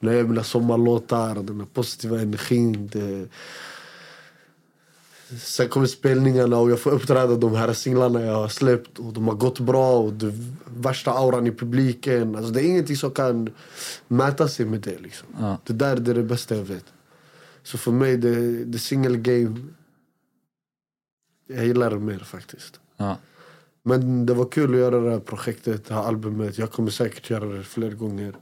[0.00, 2.90] När jag gör mina sommarlåtar, den här positiva energin.
[2.92, 3.28] Det,
[5.38, 9.28] Sen kommer spelningarna och jag får uppträda de här singlarna jag har släppt och de
[9.28, 10.32] har gått bra och det
[10.76, 12.36] värsta auran i publiken.
[12.36, 13.50] Alltså det är ingenting som kan
[14.08, 14.98] mäta sig med det.
[14.98, 15.28] Liksom.
[15.40, 15.58] Ja.
[15.64, 16.84] Det där är det bästa jag vet.
[17.62, 19.60] Så för mig, det, det single game,
[21.46, 22.80] jag gillar det mer faktiskt.
[22.96, 23.16] Ja.
[23.82, 26.58] Men det var kul att göra det här projektet, det här albumet.
[26.58, 28.36] Jag kommer säkert göra det fler gånger.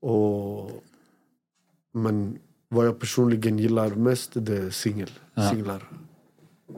[0.00, 0.84] Och,
[1.92, 2.38] men
[2.68, 5.10] vad jag personligen gillar mest det är singel,
[5.50, 5.88] singlar.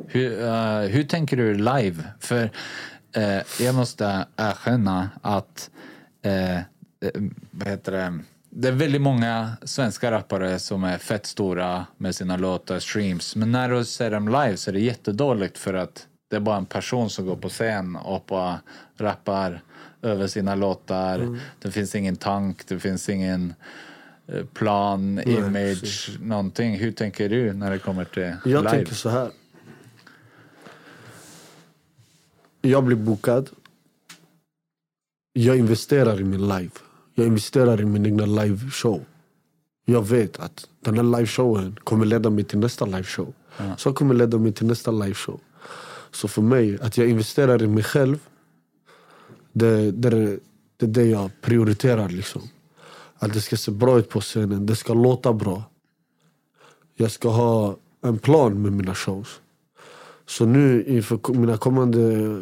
[0.06, 2.04] Hur, eh, hur tänker du live?
[2.20, 2.50] För
[3.12, 5.70] eh, jag måste erkänna att
[6.22, 6.60] eh,
[7.50, 8.18] vad heter det?
[8.54, 13.36] Det är väldigt många svenska rappare som är fett stora med sina låtar, streams.
[13.36, 16.56] Men när du ser dem live så är det jättedåligt för att det är bara
[16.56, 18.60] en person som går på scen och bara
[18.96, 19.62] rappar
[20.02, 21.38] över sina låtar.
[21.58, 23.54] Det finns ingen tank, det finns ingen
[24.26, 26.18] eh, plan, image, precis.
[26.20, 26.76] någonting.
[26.76, 28.70] Hur tänker du när det kommer till Jag live?
[28.70, 29.30] tänker så här.
[32.60, 33.50] Jag blir bokad.
[35.32, 36.70] Jag investerar i min live.
[37.14, 39.04] Jag investerar i min egna liveshow.
[39.84, 43.34] Jag vet att den här liveshowen kommer leda mig till nästa liveshow.
[43.76, 45.40] Så kommer leda mig till nästa liveshow.
[46.10, 48.18] Så för mig, att jag investerar i mig själv,
[49.52, 50.38] det, det,
[50.76, 52.08] det är det jag prioriterar.
[52.08, 52.42] Liksom.
[53.14, 55.62] Att det ska se bra ut på scenen, det ska låta bra.
[56.94, 59.40] Jag ska ha en plan med mina shows.
[60.26, 62.00] Så nu inför mina kommande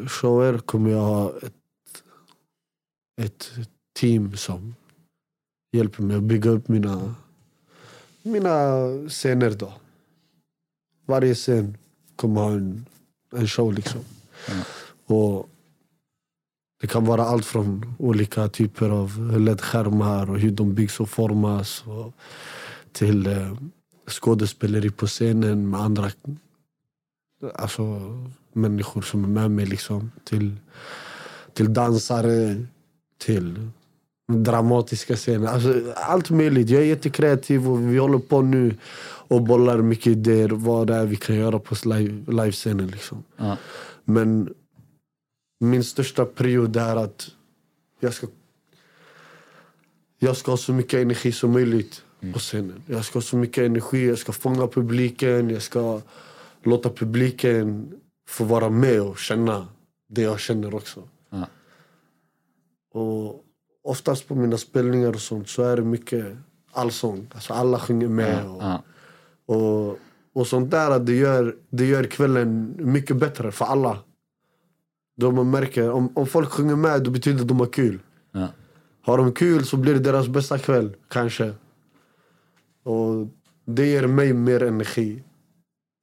[0.08, 1.54] shower kommer jag ha ett,
[3.20, 3.50] ett
[4.00, 4.74] team som
[5.72, 7.14] hjälper mig att bygga upp mina,
[8.22, 9.50] mina scener.
[9.50, 9.72] Då.
[11.06, 11.76] Varje scen
[12.16, 12.86] kommer ha en,
[13.32, 13.72] en show.
[13.72, 14.00] liksom.
[15.06, 15.48] Och
[16.80, 21.84] det kan vara allt från olika typer av LED-skärmar och hur de byggs och formas.
[21.86, 22.14] Och
[22.92, 23.58] till eh,
[24.06, 26.10] skådespeleri på scenen med andra
[27.54, 28.00] alltså,
[28.52, 29.66] människor som är med mig.
[29.66, 30.10] Liksom.
[30.24, 30.56] Till,
[31.54, 32.66] till dansare,
[33.18, 33.70] till
[34.30, 35.46] dramatiska scener.
[35.46, 36.70] Alltså, allt möjligt.
[36.70, 38.76] Jag är jättekreativ och vi håller på nu
[39.28, 42.86] och bollar mycket idéer vad det är vi kan göra på live, livescenen.
[42.86, 43.24] Liksom.
[43.36, 43.56] Ja.
[44.04, 44.54] Men
[45.60, 47.30] min största period är att
[48.00, 48.26] jag ska,
[50.18, 52.02] jag ska ha så mycket energi som möjligt
[52.32, 52.82] på scenen.
[52.86, 56.00] Jag ska ha så mycket energi, jag ska fånga publiken, jag ska
[56.62, 57.92] låta publiken
[58.28, 59.68] få vara med och känna
[60.08, 61.02] det jag känner också.
[61.30, 61.46] Ja.
[62.92, 63.44] Och
[63.84, 66.36] oftast på mina spelningar och sånt så är det mycket
[66.72, 67.26] allsång.
[67.34, 68.46] Alltså alla sjunger med.
[68.46, 68.82] Och, Ja.
[69.46, 69.98] och,
[70.32, 73.98] och sånt där, det gör, det gör kvällen mycket bättre för alla.
[75.16, 77.98] Då man märker, om, om folk sjunger med, då betyder det att de har kul.
[78.32, 78.48] Ja.
[79.02, 81.54] Har de kul så blir det deras bästa kväll, kanske.
[82.84, 83.28] Och
[83.64, 85.22] det ger mig mer energi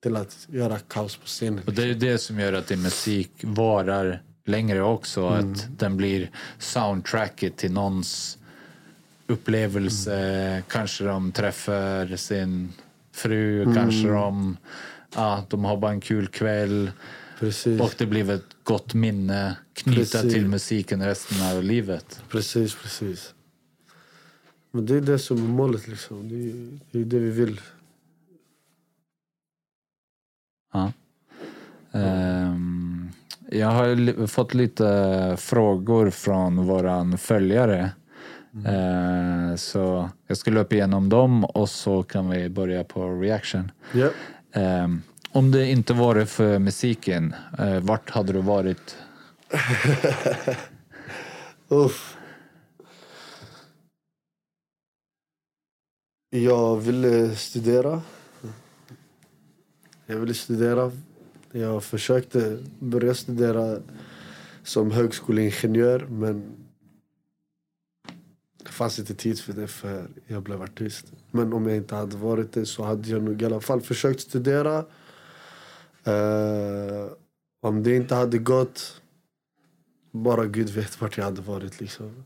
[0.03, 1.63] till att göra kaos på scenen.
[1.67, 5.21] Och det är det som gör att din musik varar längre också.
[5.27, 5.51] Mm.
[5.53, 6.29] Att den blir
[6.59, 8.37] soundtracket till någons
[9.27, 10.19] upplevelse.
[10.19, 10.63] Mm.
[10.67, 12.73] Kanske de träffar sin
[13.11, 13.75] fru, Mm.
[13.75, 14.57] kanske de,
[15.15, 16.91] ja, de har bara en kul kväll.
[17.39, 20.21] Precis, Och det blir ett gott minne Precis.
[20.33, 22.21] till musiken resten av livet.
[22.29, 23.33] precis, precis.
[24.71, 26.29] Men det är det som är målet liksom.
[26.29, 27.61] Det är det, är det vi vill.
[30.73, 30.93] Ja.
[31.91, 32.46] Ehm,
[33.49, 37.91] jag har fått lite frågor från våran följare.
[38.65, 43.71] Eh, så jag ska löpa igenom dem och så kan vi börja på reaction.
[43.91, 44.09] Ja.
[44.53, 48.97] Ehm, om det inte varit för musiken, eh, vart hade du varit?
[51.67, 52.17] Uff.
[56.29, 58.01] Jag ville studera.
[60.05, 60.91] Jag ville studera.
[61.51, 63.79] Jag försökte eh, börja studera
[64.63, 66.43] som högskoleingenjör men
[68.63, 71.05] det fanns inte tid för det för jag blev artist.
[71.31, 74.21] Men om jag inte hade varit det så hade jag nog i alla fall försökt
[74.21, 74.85] studera.
[76.07, 77.11] Uh,
[77.61, 79.01] om det inte hade gått
[80.11, 81.79] bara Gud vet vart jag hade varit.
[81.79, 82.23] Liksom.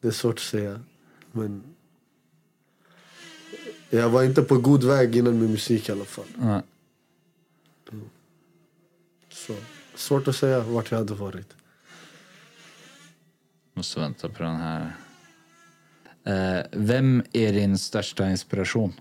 [0.00, 0.80] Det är svårt att säga.
[1.32, 1.62] Men
[3.90, 6.24] Jag var inte på god väg innan med musik i alla fall.
[6.42, 6.62] Mm.
[9.50, 9.56] Så,
[9.98, 11.56] svårt att säga vart jag hade varit.
[13.74, 14.96] Måste vänta på den här.
[16.24, 18.92] Eh, vem är din största inspiration?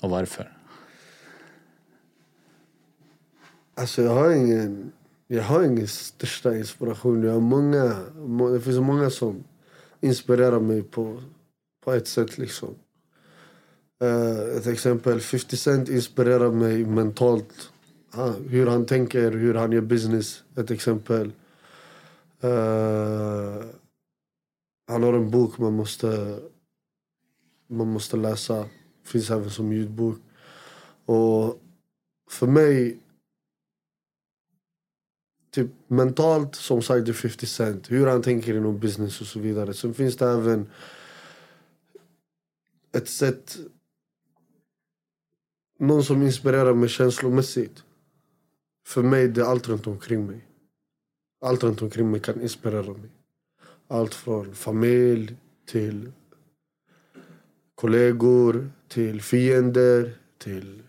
[0.00, 0.56] Och varför?
[3.74, 4.92] Alltså jag har ingen,
[5.26, 7.22] jag har ingen största inspiration.
[7.22, 9.44] Jag har många, må, det finns många som
[10.00, 11.22] inspirerar mig på,
[11.84, 12.74] på ett sätt liksom.
[14.02, 17.70] Uh, ett exempel, 50 Cent inspirerar mig mentalt.
[18.48, 20.44] Hur han tänker, hur han gör business.
[20.56, 21.32] Ett exempel.
[22.44, 23.64] Uh,
[24.86, 26.40] han har en bok man måste,
[27.66, 28.68] man måste läsa.
[29.04, 30.18] Finns även som ljudbok.
[31.04, 31.60] Och
[32.30, 32.98] för mig
[35.50, 37.90] typ mentalt som sagt det är 50 Cent.
[37.90, 39.74] Hur han tänker inom business och så vidare.
[39.74, 40.70] Sen finns det även
[42.92, 43.56] ett sätt
[45.78, 47.84] någon som inspirerar mig känslomässigt.
[48.86, 50.48] För mig det är allt runt omkring mig.
[51.44, 53.10] Allt runt omkring mig kan inspirera mig.
[53.88, 56.12] Allt från familj till
[57.74, 60.82] kollegor, till fiender, till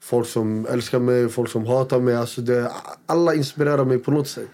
[0.00, 2.14] folk som älskar mig, folk som hatar mig.
[2.14, 2.72] Alltså det,
[3.06, 4.50] alla inspirerar mig på något sätt.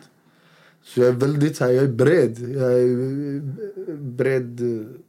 [0.83, 2.39] Så jag är väldigt här, jag är bred.
[2.39, 3.41] Jag är
[3.97, 4.61] bred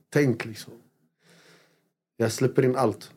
[0.09, 0.73] tänk liksom.
[2.17, 3.11] Jag släpper in allt.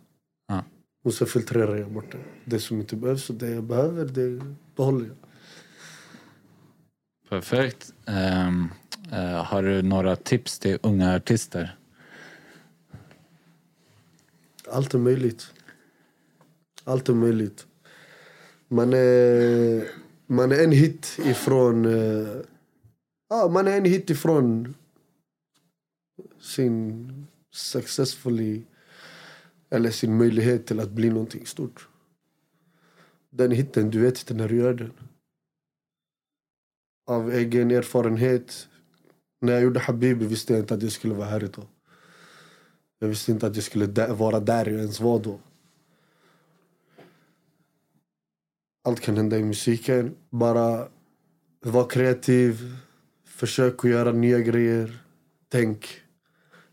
[1.03, 2.19] Och så filtrerar jag bort det.
[2.45, 4.41] Det som inte behövs och det jag behöver, det
[4.77, 5.17] behåller jag.
[7.29, 7.95] Perfekt.
[8.07, 8.69] Ehm,
[9.13, 11.77] eh, har du några tips till unga artister?
[14.69, 15.53] Allt är möjligt.
[16.85, 17.67] Allt är möjligt.
[18.69, 19.89] Man är,
[20.27, 21.85] man är en hit ifrån...
[23.29, 24.75] ja, man är en hit ifrån
[26.41, 28.63] sin successfully
[29.73, 31.89] eller sin möjlighet till att bli någonting stort.
[33.31, 34.93] Den hitten, du vet inte när du gör den.
[37.07, 38.69] Av egen erfarenhet.
[39.41, 41.67] När jag gjorde Habibi visste jag inte att jag skulle vara här idag.
[42.99, 45.41] Jag visste inte att jag skulle vara där jag ens var då.
[48.85, 50.15] Allt kan hända i musiken.
[50.31, 50.89] Bara
[51.61, 52.77] var kreativ.
[53.25, 55.03] Försök att göra nya grejer.
[55.49, 56.03] Tänk.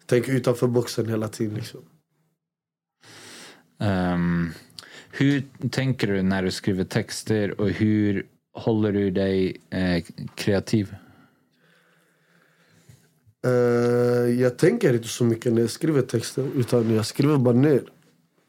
[0.05, 1.55] Tänk utanför boxen hela tiden.
[1.55, 1.88] Liksom.
[3.79, 4.51] Um,
[5.11, 10.03] hur tänker du när du skriver texter och hur håller du dig eh,
[10.35, 10.95] kreativ?
[13.47, 16.47] Uh, jag tänker inte så mycket när jag skriver texter.
[16.55, 17.81] Utan jag skriver bara ner.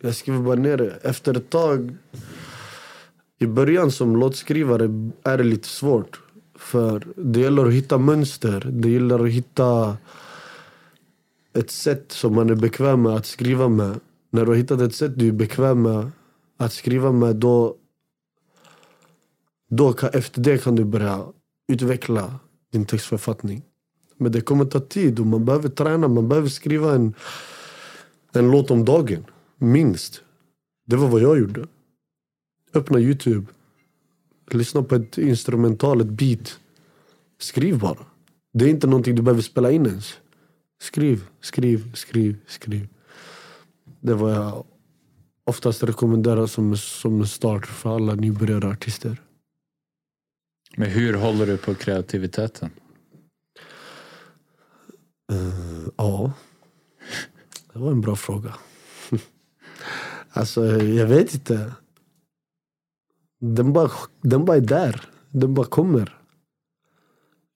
[0.02, 0.98] Jag skriver bara ner det.
[1.02, 1.96] Efter ett tag.
[3.38, 4.84] I början som låtskrivare
[5.22, 6.20] är det lite svårt.
[6.58, 8.66] För det gäller att hitta mönster.
[8.70, 9.96] Det gäller att hitta
[11.52, 14.00] ett sätt som man är bekväm med att skriva med.
[14.30, 16.10] När du har hittat ett sätt du är bekväm med
[16.56, 17.76] att skriva med då,
[19.70, 21.26] då kan, efter det kan du börja
[21.68, 22.40] utveckla
[22.72, 23.62] din textförfattning.
[24.16, 26.08] Men det kommer ta tid och man behöver träna.
[26.08, 27.14] Man behöver skriva en,
[28.32, 29.24] en låt om dagen.
[29.58, 30.22] Minst.
[30.86, 31.66] Det var vad jag gjorde.
[32.74, 33.46] Öppna Youtube.
[34.50, 36.60] Lyssna på ett instrumental, ett beat.
[37.38, 38.06] Skriv bara.
[38.52, 40.18] Det är inte någonting du behöver spela in ens.
[40.82, 42.88] Skriv, skriv, skriv, skriv.
[44.00, 44.64] Det var jag
[45.44, 49.22] oftast rekommenderar som, som start för alla nybörjare artister.
[50.76, 52.70] Men hur håller du på kreativiteten?
[55.32, 56.32] Eh, ja.
[57.72, 58.54] Det var en bra fråga.
[60.30, 61.72] alltså, jag vet inte.
[63.40, 63.90] Den bara,
[64.20, 65.08] den bara är där.
[65.30, 66.18] Den bara kommer.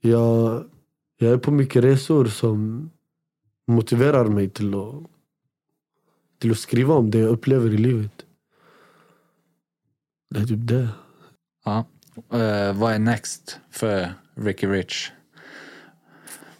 [0.01, 0.65] Jag,
[1.17, 2.91] jag är på mycket resor som
[3.67, 4.95] motiverar mig till att,
[6.39, 8.25] till att skriva om det jag upplever i livet.
[10.31, 10.89] Det är typ det.
[11.65, 11.87] Ja.
[12.17, 15.11] Eh, vad är next för Ricky Rich?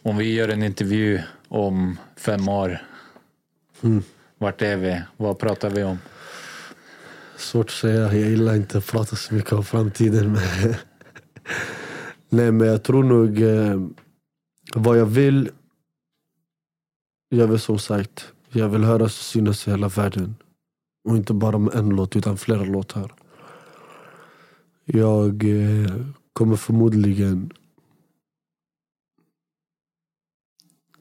[0.03, 2.79] Om vi gör en intervju om fem år.
[4.39, 5.03] Vart är vi?
[5.17, 5.99] Vad pratar vi om?
[7.37, 8.01] Svårt att säga.
[8.01, 10.33] Jag gillar inte att prata så mycket om framtiden.
[10.33, 10.75] Men
[12.35, 13.81] Nej, men jag tror nog eh,
[14.75, 15.51] vad jag vill.
[17.29, 20.37] Jag vill som sagt, jag vill höras och synas i hela världen.
[21.09, 23.15] Och inte bara med en låt, utan flera låtar.
[24.85, 25.97] Jag eh,
[26.33, 27.53] kommer förmodligen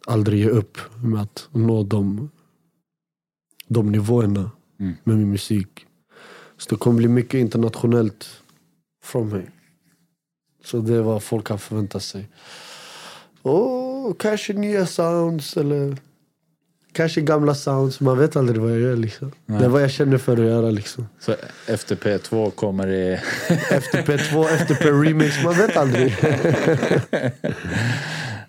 [0.07, 2.29] aldrig ge upp med att nå de,
[3.67, 4.95] de nivåerna Mm.
[5.03, 5.85] med min musik.
[6.57, 8.43] Så det kommer bli mycket internationellt
[9.03, 9.51] från mig.
[10.63, 12.29] Så det är vad folk kan förvänta sig.
[13.41, 15.97] Och kanske nya sounds eller
[16.93, 19.31] Kanske gamla sounds, man vet aldrig vad jag gör liksom.
[19.45, 21.07] Det är vad jag känner för att göra liksom.
[21.19, 21.35] Så
[21.67, 23.21] efter P2 kommer det...
[23.69, 26.15] Efter P2, efter P-remix, man vet aldrig.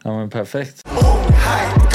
[0.07, 0.83] Ja men perfekt.
[0.91, 1.95] Ung, heit,